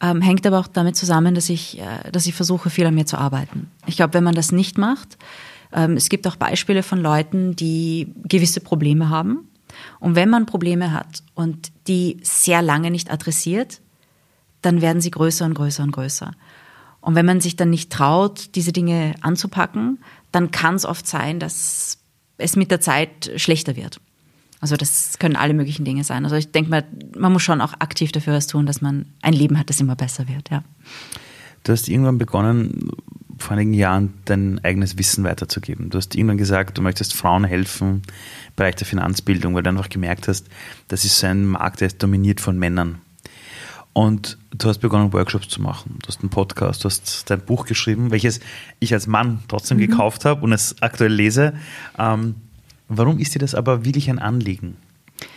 [0.00, 3.06] Ähm, hängt aber auch damit zusammen, dass ich, äh, dass ich versuche, viel an mir
[3.06, 3.70] zu arbeiten.
[3.86, 5.16] Ich glaube, wenn man das nicht macht,
[5.72, 9.48] ähm, es gibt auch Beispiele von Leuten, die gewisse Probleme haben.
[9.98, 13.80] Und wenn man Probleme hat und die sehr lange nicht adressiert,
[14.62, 16.32] dann werden sie größer und größer und größer.
[17.00, 19.98] Und wenn man sich dann nicht traut, diese Dinge anzupacken,
[20.32, 21.98] dann kann es oft sein, dass
[22.38, 24.00] es mit der Zeit schlechter wird.
[24.60, 26.24] Also das können alle möglichen Dinge sein.
[26.24, 26.84] Also ich denke mal,
[27.16, 29.96] man muss schon auch aktiv dafür was tun, dass man ein Leben hat, das immer
[29.96, 30.50] besser wird.
[30.50, 30.64] Ja.
[31.64, 32.90] Du hast irgendwann begonnen,
[33.38, 35.90] vor einigen Jahren dein eigenes Wissen weiterzugeben.
[35.90, 38.02] Du hast irgendwann gesagt, du möchtest Frauen helfen
[38.48, 40.46] im Bereich der Finanzbildung, weil du einfach gemerkt hast,
[40.88, 43.00] das ist so ein Markt, der ist dominiert von Männern.
[43.92, 45.98] Und du hast begonnen, Workshops zu machen.
[46.02, 48.40] Du hast einen Podcast, du hast dein Buch geschrieben, welches
[48.78, 49.88] ich als Mann trotzdem mhm.
[49.88, 51.54] gekauft habe und es aktuell lese.
[51.98, 52.34] Ähm,
[52.88, 54.76] warum ist dir das aber wirklich ein Anliegen?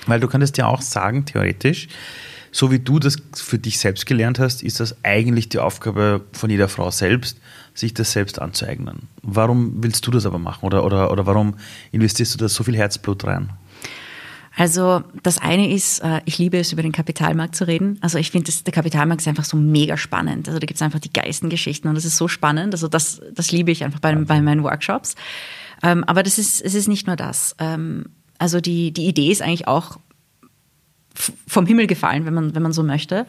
[0.07, 1.87] Weil du könntest ja auch sagen, theoretisch,
[2.51, 6.49] so wie du das für dich selbst gelernt hast, ist das eigentlich die Aufgabe von
[6.49, 7.37] jeder Frau selbst,
[7.73, 9.07] sich das selbst anzueignen.
[9.21, 11.55] Warum willst du das aber machen oder, oder, oder warum
[11.91, 13.51] investierst du da so viel Herzblut rein?
[14.55, 17.97] Also das eine ist, äh, ich liebe es, über den Kapitalmarkt zu reden.
[18.01, 20.47] Also ich finde, der Kapitalmarkt ist einfach so mega spannend.
[20.49, 22.73] Also da gibt es einfach die geilsten Geschichten und das ist so spannend.
[22.73, 25.15] Also das, das liebe ich einfach bei, bei meinen Workshops.
[25.83, 27.55] Ähm, aber das ist, es ist nicht nur das.
[27.59, 28.05] Ähm,
[28.37, 29.99] also die, die Idee ist eigentlich auch
[31.47, 33.25] vom Himmel gefallen, wenn man, wenn man so möchte,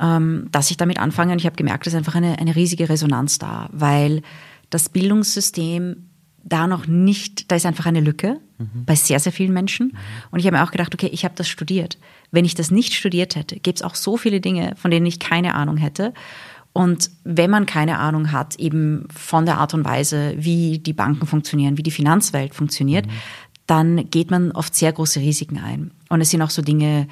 [0.00, 1.32] ähm, dass ich damit anfange.
[1.32, 4.22] Und ich habe gemerkt, es ist einfach eine, eine riesige Resonanz da, weil
[4.70, 6.08] das Bildungssystem
[6.42, 8.84] da noch nicht, da ist einfach eine Lücke mhm.
[8.84, 9.88] bei sehr, sehr vielen Menschen.
[9.88, 9.98] Mhm.
[10.30, 11.98] Und ich habe mir auch gedacht, okay, ich habe das studiert.
[12.30, 15.18] Wenn ich das nicht studiert hätte, gäbe es auch so viele Dinge, von denen ich
[15.18, 16.14] keine Ahnung hätte.
[16.76, 21.26] Und wenn man keine Ahnung hat, eben von der Art und Weise, wie die Banken
[21.26, 23.12] funktionieren, wie die Finanzwelt funktioniert, mhm
[23.66, 25.90] dann geht man oft sehr große Risiken ein.
[26.08, 27.08] Und es sind auch so Dinge,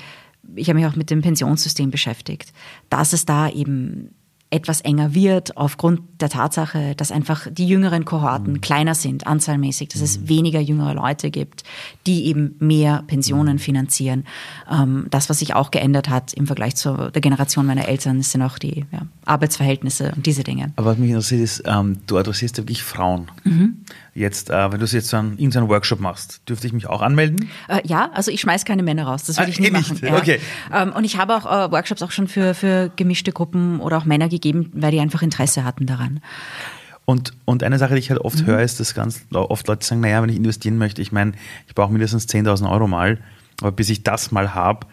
[0.54, 2.52] ich habe mich auch mit dem Pensionssystem beschäftigt,
[2.90, 4.14] dass es da eben
[4.55, 8.61] etwas enger wird aufgrund der Tatsache, dass einfach die jüngeren Kohorten mhm.
[8.61, 10.05] kleiner sind, anzahlmäßig, dass mhm.
[10.05, 11.64] es weniger jüngere Leute gibt,
[12.07, 13.59] die eben mehr Pensionen mhm.
[13.59, 14.24] finanzieren.
[14.70, 18.42] Ähm, das, was sich auch geändert hat im Vergleich zu der Generation meiner Eltern, sind
[18.42, 20.72] auch die ja, Arbeitsverhältnisse und diese Dinge.
[20.76, 23.30] Aber was mich interessiert ist, ähm, du adressierst wirklich Frauen.
[23.42, 23.84] Mhm.
[24.14, 27.50] Jetzt, äh, wenn du jetzt so einen, irgendeinen Workshop machst, dürfte ich mich auch anmelden?
[27.68, 29.92] Äh, ja, also ich schmeiß keine Männer raus, das würde ich ah, nicht eh machen.
[29.94, 30.04] Nicht.
[30.04, 30.16] Ja.
[30.16, 30.40] Okay.
[30.72, 34.04] Ähm, und ich habe auch äh, Workshops auch schon für, für gemischte Gruppen oder auch
[34.04, 36.20] Männer gegeben, weil die einfach Interesse hatten daran.
[37.04, 38.46] Und, und eine Sache, die ich halt oft mhm.
[38.46, 41.32] höre, ist, dass ganz oft Leute sagen, naja, wenn ich investieren möchte, ich meine,
[41.66, 43.18] ich brauche mindestens 10.000 Euro mal,
[43.60, 44.86] aber bis ich das mal habe,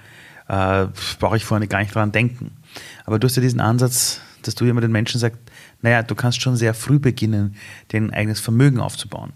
[0.47, 0.87] äh,
[1.19, 2.57] brauche ich vorher gar nicht dran denken.
[3.05, 5.39] Aber du hast ja diesen Ansatz, dass du immer den Menschen sagst,
[5.81, 7.55] naja, du kannst schon sehr früh beginnen,
[7.89, 9.33] dein eigenes Vermögen aufzubauen.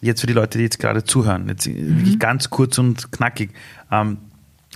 [0.00, 1.98] Jetzt für die Leute, die jetzt gerade zuhören, jetzt mhm.
[1.98, 3.52] wirklich ganz kurz und knackig.
[3.90, 4.18] Ähm,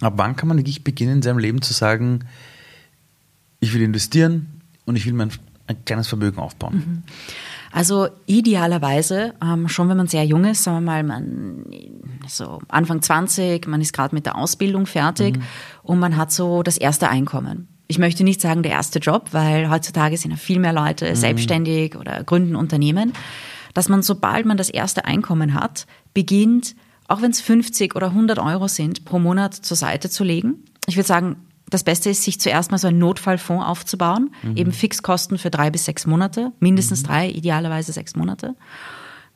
[0.01, 2.21] ab wann kann man wirklich beginnen, in seinem Leben zu sagen,
[3.61, 5.31] ich will investieren und ich will mein
[5.67, 6.75] ein kleines Vermögen aufbauen?
[6.75, 7.03] Mhm.
[7.73, 11.64] Also idealerweise, ähm, schon wenn man sehr jung ist, sagen wir mal, man
[12.29, 15.43] so Anfang 20, man ist gerade mit der Ausbildung fertig mhm.
[15.83, 19.70] und man hat so das erste Einkommen ich möchte nicht sagen der erste Job, weil
[19.70, 21.16] heutzutage sind ja viel mehr Leute mhm.
[21.16, 23.12] selbstständig oder gründen Unternehmen,
[23.74, 26.74] dass man, sobald man das erste Einkommen hat, beginnt,
[27.09, 30.64] auch wenn es 50 oder 100 Euro sind, pro Monat zur Seite zu legen.
[30.87, 31.37] Ich würde sagen,
[31.68, 34.57] das Beste ist, sich zuerst mal so einen Notfallfonds aufzubauen, mhm.
[34.57, 37.07] eben Fixkosten für drei bis sechs Monate, mindestens mhm.
[37.07, 38.55] drei, idealerweise sechs Monate.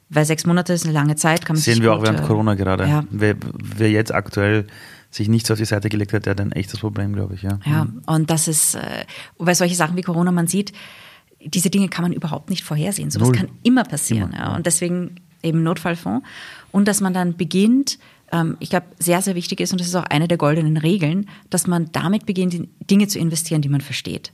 [0.09, 2.55] Weil sechs Monate ist eine lange Zeit, kann man Sehen wir auch während äh, Corona
[2.55, 2.87] gerade.
[2.89, 3.05] Ja.
[3.11, 3.37] Wer,
[3.77, 4.67] wer jetzt aktuell
[5.11, 7.43] sich nichts auf die Seite gelegt hat, der hat ein echtes Problem, glaube ich.
[7.43, 8.03] Ja, ja mhm.
[8.07, 9.05] und das ist, äh,
[9.39, 10.73] weil solche Sachen wie Corona, man sieht,
[11.45, 13.11] diese Dinge kann man überhaupt nicht vorhersehen.
[13.11, 13.37] Sowas Null.
[13.37, 14.33] kann immer passieren.
[14.33, 14.57] Immer, ja.
[14.57, 16.27] Und deswegen eben Notfallfonds.
[16.71, 17.99] Und dass man dann beginnt,
[18.31, 21.29] ähm, ich glaube, sehr, sehr wichtig ist, und das ist auch eine der goldenen Regeln,
[21.49, 22.57] dass man damit beginnt,
[22.91, 24.33] Dinge zu investieren, die man versteht.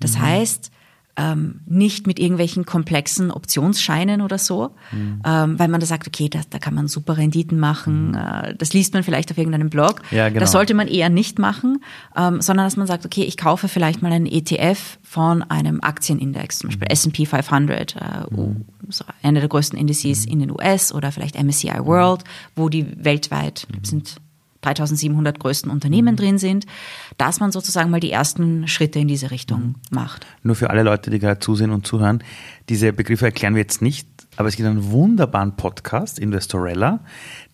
[0.00, 0.22] Das mhm.
[0.22, 0.70] heißt,
[1.16, 5.22] ähm, nicht mit irgendwelchen komplexen Optionsscheinen oder so, mhm.
[5.26, 8.14] ähm, weil man da sagt, okay, da, da kann man super Renditen machen, mhm.
[8.14, 10.02] äh, das liest man vielleicht auf irgendeinem Blog.
[10.10, 10.40] Ja, genau.
[10.40, 11.82] Das sollte man eher nicht machen,
[12.16, 16.58] ähm, sondern dass man sagt, okay, ich kaufe vielleicht mal einen ETF von einem Aktienindex,
[16.58, 16.92] zum Beispiel mhm.
[16.92, 17.98] S&P 500, äh,
[18.30, 18.64] mhm.
[18.88, 20.32] so einer der größten Indizes mhm.
[20.32, 23.84] in den US oder vielleicht MSCI World, wo die weltweit mhm.
[23.84, 24.16] sind
[24.66, 26.18] 3700 größten Unternehmen mhm.
[26.18, 26.66] drin sind,
[27.18, 29.74] dass man sozusagen mal die ersten Schritte in diese Richtung mhm.
[29.90, 30.26] macht.
[30.42, 32.22] Nur für alle Leute, die gerade zusehen und zuhören,
[32.68, 37.00] diese Begriffe erklären wir jetzt nicht, aber es gibt einen wunderbaren Podcast, Investorella,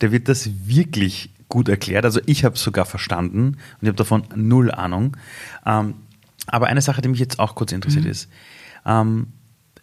[0.00, 2.04] der wird das wirklich gut erklärt.
[2.04, 5.16] Also ich habe es sogar verstanden und ich habe davon null Ahnung.
[5.66, 5.94] Ähm,
[6.46, 8.10] aber eine Sache, die mich jetzt auch kurz interessiert mhm.
[8.10, 8.28] ist,
[8.86, 9.26] ähm,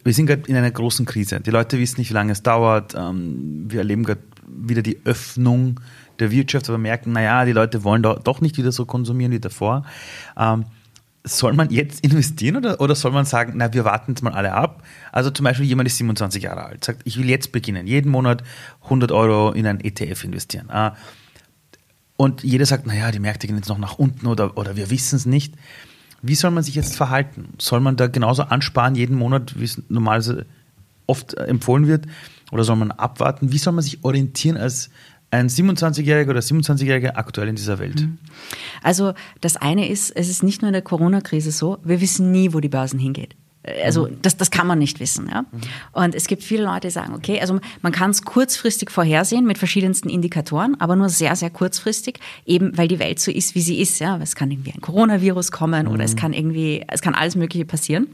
[0.02, 1.40] wir sind gerade in einer großen Krise.
[1.40, 2.94] Die Leute wissen nicht, wie lange es dauert.
[2.94, 5.80] Ähm, wir erleben gerade wieder die Öffnung
[6.20, 9.84] der Wirtschaft, aber merken, naja, die Leute wollen doch nicht wieder so konsumieren wie davor.
[10.36, 10.66] Ähm,
[11.24, 14.52] soll man jetzt investieren oder, oder soll man sagen, na, wir warten jetzt mal alle
[14.52, 14.82] ab?
[15.12, 18.42] Also zum Beispiel jemand ist 27 Jahre alt, sagt, ich will jetzt beginnen, jeden Monat
[18.84, 20.70] 100 Euro in ein ETF investieren.
[20.70, 20.96] Ah,
[22.16, 25.16] und jeder sagt, naja, die Märkte gehen jetzt noch nach unten oder, oder wir wissen
[25.16, 25.54] es nicht.
[26.20, 27.54] Wie soll man sich jetzt verhalten?
[27.58, 30.44] Soll man da genauso ansparen jeden Monat, wie es normalerweise
[31.06, 32.04] oft empfohlen wird?
[32.52, 33.52] Oder soll man abwarten?
[33.52, 34.90] Wie soll man sich orientieren als
[35.30, 38.00] ein 27-Jähriger oder 27-Jähriger aktuell in dieser Welt?
[38.00, 38.18] Mhm.
[38.82, 42.52] Also das eine ist, es ist nicht nur in der Corona-Krise so, wir wissen nie,
[42.52, 43.28] wo die Börsen hingehen.
[43.84, 44.22] Also mhm.
[44.22, 45.28] das, das kann man nicht wissen.
[45.30, 45.42] Ja?
[45.42, 45.60] Mhm.
[45.92, 49.58] Und es gibt viele Leute, die sagen, okay, also man kann es kurzfristig vorhersehen mit
[49.58, 53.80] verschiedensten Indikatoren, aber nur sehr, sehr kurzfristig, eben weil die Welt so ist, wie sie
[53.80, 53.98] ist.
[53.98, 54.18] Ja?
[54.22, 55.92] Es kann irgendwie ein Coronavirus kommen mhm.
[55.92, 58.08] oder es kann irgendwie, es kann alles Mögliche passieren.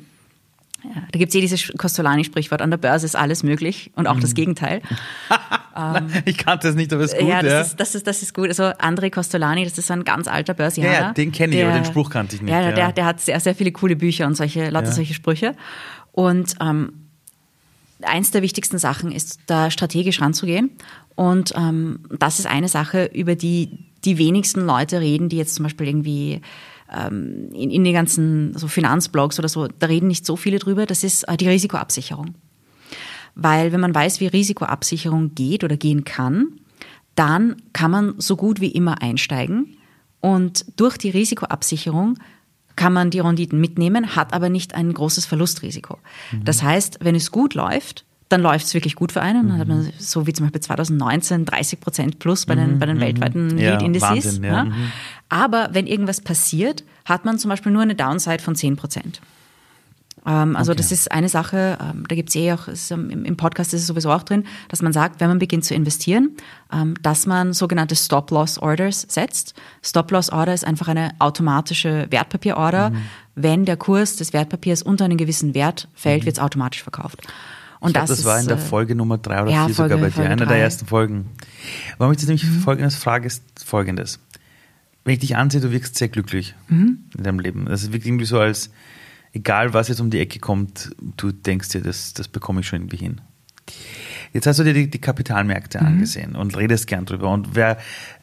[0.84, 4.20] Ja, da gibt es eh dieses Costolani-Sprichwort, an der Börse ist alles möglich und auch
[4.20, 4.82] das Gegenteil.
[5.76, 7.28] ähm, ich kannte es nicht, aber es ist gut.
[7.28, 7.60] Ja, das, ja.
[7.60, 8.48] Ist, das, ist, das ist gut.
[8.48, 10.92] Also André Costolani, das ist so ein ganz alter Börsianer.
[10.92, 12.52] Ja, ja den kenne ich, der, aber den Spruch kannte ich nicht.
[12.52, 12.72] Ja, ja.
[12.72, 15.54] Der, der hat sehr, sehr viele coole Bücher und solche, lauter solche Sprüche.
[16.12, 16.92] Und ähm,
[18.02, 20.70] eins der wichtigsten Sachen ist, da strategisch ranzugehen.
[21.14, 25.64] Und ähm, das ist eine Sache, über die die wenigsten Leute reden, die jetzt zum
[25.64, 26.40] Beispiel irgendwie
[26.94, 30.86] ähm, in, in den ganzen so Finanzblogs oder so, da reden nicht so viele drüber,
[30.86, 32.34] das ist äh, die Risikoabsicherung.
[33.36, 36.58] Weil wenn man weiß, wie Risikoabsicherung geht oder gehen kann,
[37.14, 39.76] dann kann man so gut wie immer einsteigen
[40.20, 42.18] und durch die Risikoabsicherung
[42.74, 45.98] kann man die Renditen mitnehmen, hat aber nicht ein großes Verlustrisiko.
[46.32, 46.44] Mhm.
[46.44, 49.48] Das heißt, wenn es gut läuft, dann läuft es wirklich gut für einen.
[49.48, 52.78] Dann hat man so wie zum Beispiel 2019 30 Prozent plus bei den, mhm.
[52.80, 53.00] bei den mhm.
[53.00, 54.40] weltweiten ja, Lead-Indices.
[54.42, 54.64] Ja.
[54.64, 54.72] Ja.
[55.28, 59.20] Aber wenn irgendwas passiert, hat man zum Beispiel nur eine Downside von 10 Prozent.
[60.26, 60.78] Ähm, also okay.
[60.78, 64.10] das ist eine Sache, ähm, da gibt es eh auch, im, Podcast ist es sowieso
[64.10, 66.36] auch drin, dass man sagt, wenn man beginnt zu investieren,
[66.72, 69.54] ähm, dass man sogenannte Stop-Loss-Orders setzt.
[69.82, 72.90] Stop-Loss-Order ist einfach eine automatische Wertpapierorder.
[72.90, 72.96] Mhm.
[73.36, 76.26] Wenn der Kurs des Wertpapiers unter einen gewissen Wert fällt, mhm.
[76.26, 77.22] wird es automatisch verkauft.
[77.78, 79.94] Und glaub, das, das war in der äh, Folge Nummer drei oder ja, vier Folge,
[79.94, 81.26] sogar bei dir, einer der ersten Folgen.
[81.98, 82.60] Warum ich das nämlich mhm.
[82.60, 84.18] folgendes frage, ist folgendes.
[85.04, 87.04] Wenn ich dich ansehe, du wirkst sehr glücklich mhm.
[87.16, 87.66] in deinem Leben.
[87.66, 88.70] Das wirkt irgendwie so als,
[89.36, 92.80] egal was jetzt um die Ecke kommt, du denkst dir, das, das bekomme ich schon
[92.80, 93.20] irgendwie hin.
[94.32, 95.86] Jetzt hast du dir die, die Kapitalmärkte mhm.
[95.86, 97.30] angesehen und redest gern drüber.
[97.30, 97.78] Und wer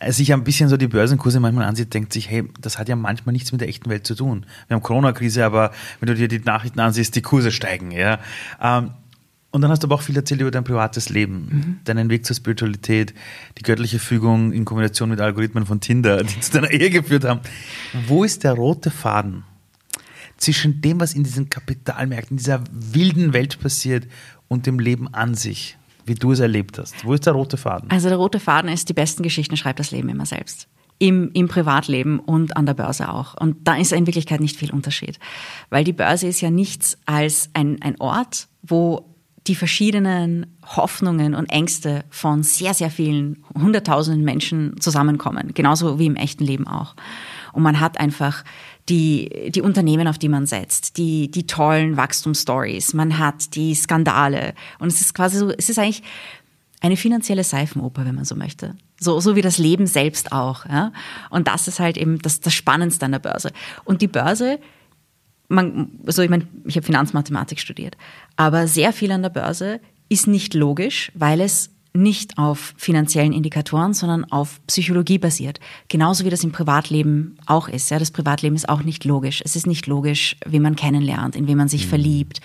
[0.07, 3.34] sich ein bisschen so die Börsenkurse manchmal ansieht, denkt sich, hey, das hat ja manchmal
[3.34, 4.45] nichts mit der echten Welt zu tun.
[4.68, 7.91] Wir haben Corona-Krise, aber wenn du dir die Nachrichten ansiehst, die Kurse steigen.
[7.91, 8.20] Ja.
[8.61, 8.91] Ähm,
[9.51, 11.80] und dann hast du aber auch viel erzählt über dein privates Leben, mhm.
[11.84, 13.14] deinen Weg zur Spiritualität,
[13.59, 17.41] die göttliche Fügung in Kombination mit Algorithmen von Tinder, die zu deiner Ehe geführt haben.
[18.07, 19.43] Wo ist der rote Faden
[20.43, 24.07] zwischen dem, was in diesen Kapitalmärkten, in dieser wilden Welt passiert
[24.47, 27.05] und dem Leben an sich, wie du es erlebt hast?
[27.05, 27.89] Wo ist der rote Faden?
[27.89, 30.67] Also der rote Faden ist, die besten Geschichten schreibt das Leben immer selbst.
[30.99, 33.33] Im, im Privatleben und an der Börse auch.
[33.39, 35.17] Und da ist in Wirklichkeit nicht viel Unterschied.
[35.69, 39.13] Weil die Börse ist ja nichts als ein, ein Ort, wo
[39.47, 45.51] die verschiedenen Hoffnungen und Ängste von sehr, sehr vielen hunderttausenden Menschen zusammenkommen.
[45.53, 46.95] Genauso wie im echten Leben auch.
[47.51, 48.43] Und man hat einfach
[48.89, 54.53] die, die Unternehmen, auf die man setzt, die, die tollen Wachstumsstories, man hat die Skandale.
[54.79, 56.03] Und es ist quasi so, es ist eigentlich
[56.81, 58.75] eine finanzielle Seifenoper, wenn man so möchte.
[58.99, 60.65] So, so wie das Leben selbst auch.
[60.65, 60.91] Ja?
[61.29, 63.51] Und das ist halt eben das, das Spannendste an der Börse.
[63.86, 64.59] Und die Börse
[65.47, 67.97] man, also ich meine, ich habe Finanzmathematik studiert,
[68.36, 69.79] aber sehr viel an der Börse
[70.09, 75.59] ist nicht logisch, weil es nicht auf finanziellen Indikatoren, sondern auf Psychologie basiert.
[75.89, 77.91] Genauso wie das im Privatleben auch ist.
[77.91, 79.41] Ja, das Privatleben ist auch nicht logisch.
[79.45, 81.89] Es ist nicht logisch, wie man kennenlernt, in wen man sich mhm.
[81.89, 82.41] verliebt,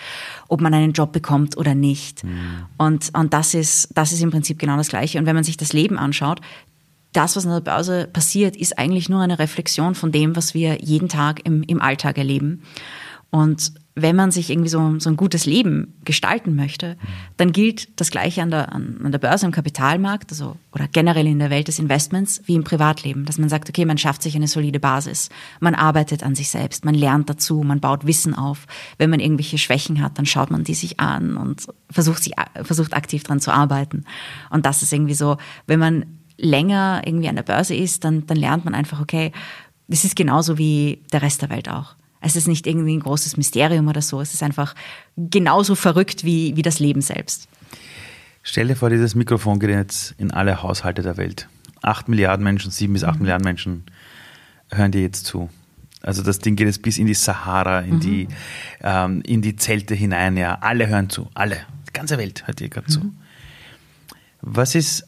[0.47, 2.23] ob man einen Job bekommt oder nicht.
[2.23, 2.65] Mhm.
[2.77, 5.17] Und, und das ist, das ist im Prinzip genau das Gleiche.
[5.17, 6.41] Und wenn man sich das Leben anschaut,
[7.13, 10.79] das, was an der Börse passiert, ist eigentlich nur eine Reflexion von dem, was wir
[10.79, 12.61] jeden Tag im, im Alltag erleben.
[13.31, 16.97] Und wenn man sich irgendwie so, so ein gutes Leben gestalten möchte,
[17.37, 21.39] dann gilt das Gleiche an der, an, der Börse, im Kapitalmarkt, also, oder generell in
[21.39, 24.47] der Welt des Investments, wie im Privatleben, dass man sagt, okay, man schafft sich eine
[24.47, 25.29] solide Basis,
[25.59, 28.67] man arbeitet an sich selbst, man lernt dazu, man baut Wissen auf.
[28.97, 32.33] Wenn man irgendwelche Schwächen hat, dann schaut man die sich an und versucht, sich,
[32.63, 34.05] versucht aktiv dran zu arbeiten.
[34.49, 35.37] Und das ist irgendwie so,
[35.67, 36.05] wenn man
[36.37, 39.31] länger irgendwie an der Börse ist, dann, dann lernt man einfach, okay,
[39.87, 41.95] das ist genauso wie der Rest der Welt auch.
[42.21, 44.19] Es ist nicht irgendwie ein großes Mysterium oder so.
[44.19, 44.75] Es ist einfach
[45.15, 47.47] genauso verrückt wie, wie das Leben selbst.
[48.43, 51.47] Stell dir vor, dieses Mikrofon geht jetzt in alle Haushalte der Welt.
[51.81, 53.21] Acht Milliarden Menschen, sieben bis acht mhm.
[53.23, 53.83] Milliarden Menschen
[54.71, 55.49] hören dir jetzt zu.
[56.01, 57.99] Also das Ding geht jetzt bis in die Sahara, in, mhm.
[57.99, 58.27] die,
[58.81, 60.37] ähm, in die Zelte hinein.
[60.37, 61.57] Ja, alle hören zu, alle.
[61.87, 62.91] Die ganze Welt hört dir gerade mhm.
[62.91, 63.13] zu.
[64.41, 65.05] Was ist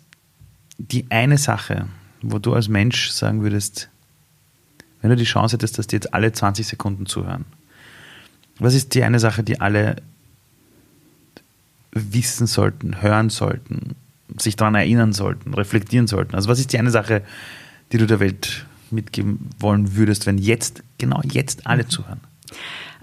[0.78, 1.88] die eine Sache,
[2.22, 3.90] wo du als Mensch sagen würdest,
[5.02, 7.46] wenn du die Chance hättest, dass die jetzt alle 20 Sekunden zuhören,
[8.60, 9.98] was ist die eine Sache, die alle
[11.92, 13.96] wissen sollten, hören sollten,
[14.38, 16.36] sich daran erinnern sollten, reflektieren sollten?
[16.36, 17.24] Also was ist die eine Sache,
[17.92, 22.20] die du der Welt mitgeben wollen würdest, wenn jetzt, genau jetzt alle zuhören?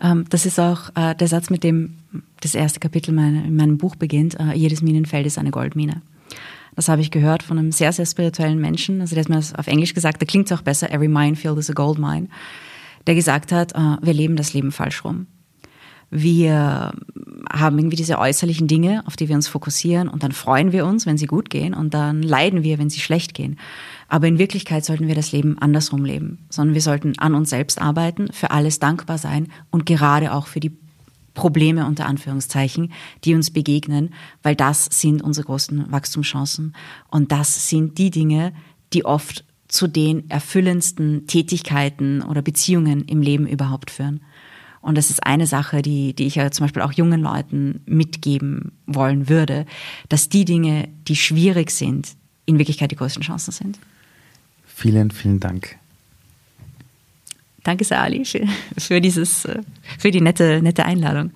[0.01, 1.99] Ähm, das ist auch äh, der Satz, mit dem
[2.40, 4.38] das erste Kapitel in meinem Buch beginnt.
[4.38, 6.03] Äh, jedes Minenfeld ist eine Goldmine.
[6.79, 9.01] Das habe ich gehört von einem sehr, sehr spirituellen Menschen.
[9.01, 11.59] Also der hat mir das auf Englisch gesagt, da klingt es auch besser, every minefield
[11.59, 12.29] is a gold mine.
[13.09, 15.26] Der gesagt hat, äh, wir leben das Leben falsch rum.
[16.12, 16.93] Wir
[17.53, 21.05] haben irgendwie diese äußerlichen Dinge, auf die wir uns fokussieren und dann freuen wir uns,
[21.05, 23.59] wenn sie gut gehen und dann leiden wir, wenn sie schlecht gehen.
[24.07, 27.81] Aber in Wirklichkeit sollten wir das Leben andersrum leben, sondern wir sollten an uns selbst
[27.81, 30.79] arbeiten, für alles dankbar sein und gerade auch für die
[31.39, 34.12] Probleme unter Anführungszeichen, die uns begegnen,
[34.43, 36.74] weil das sind unsere großen Wachstumschancen
[37.12, 38.53] und das sind die Dinge,
[38.93, 44.20] die oft zu den erfüllendsten Tätigkeiten oder Beziehungen im Leben überhaupt führen.
[44.80, 48.72] Und das ist eine Sache, die, die ich ja zum Beispiel auch jungen Leuten mitgeben
[48.86, 49.64] wollen würde,
[50.09, 52.16] dass die Dinge, die schwierig sind,
[52.47, 53.78] in Wirklichkeit die größten Chancen sind.
[54.66, 55.78] Vielen, vielen Dank.
[57.65, 58.47] Danke sehr, Ali, für,
[58.79, 59.47] für, dieses,
[59.99, 61.33] für die nette, nette Einladung.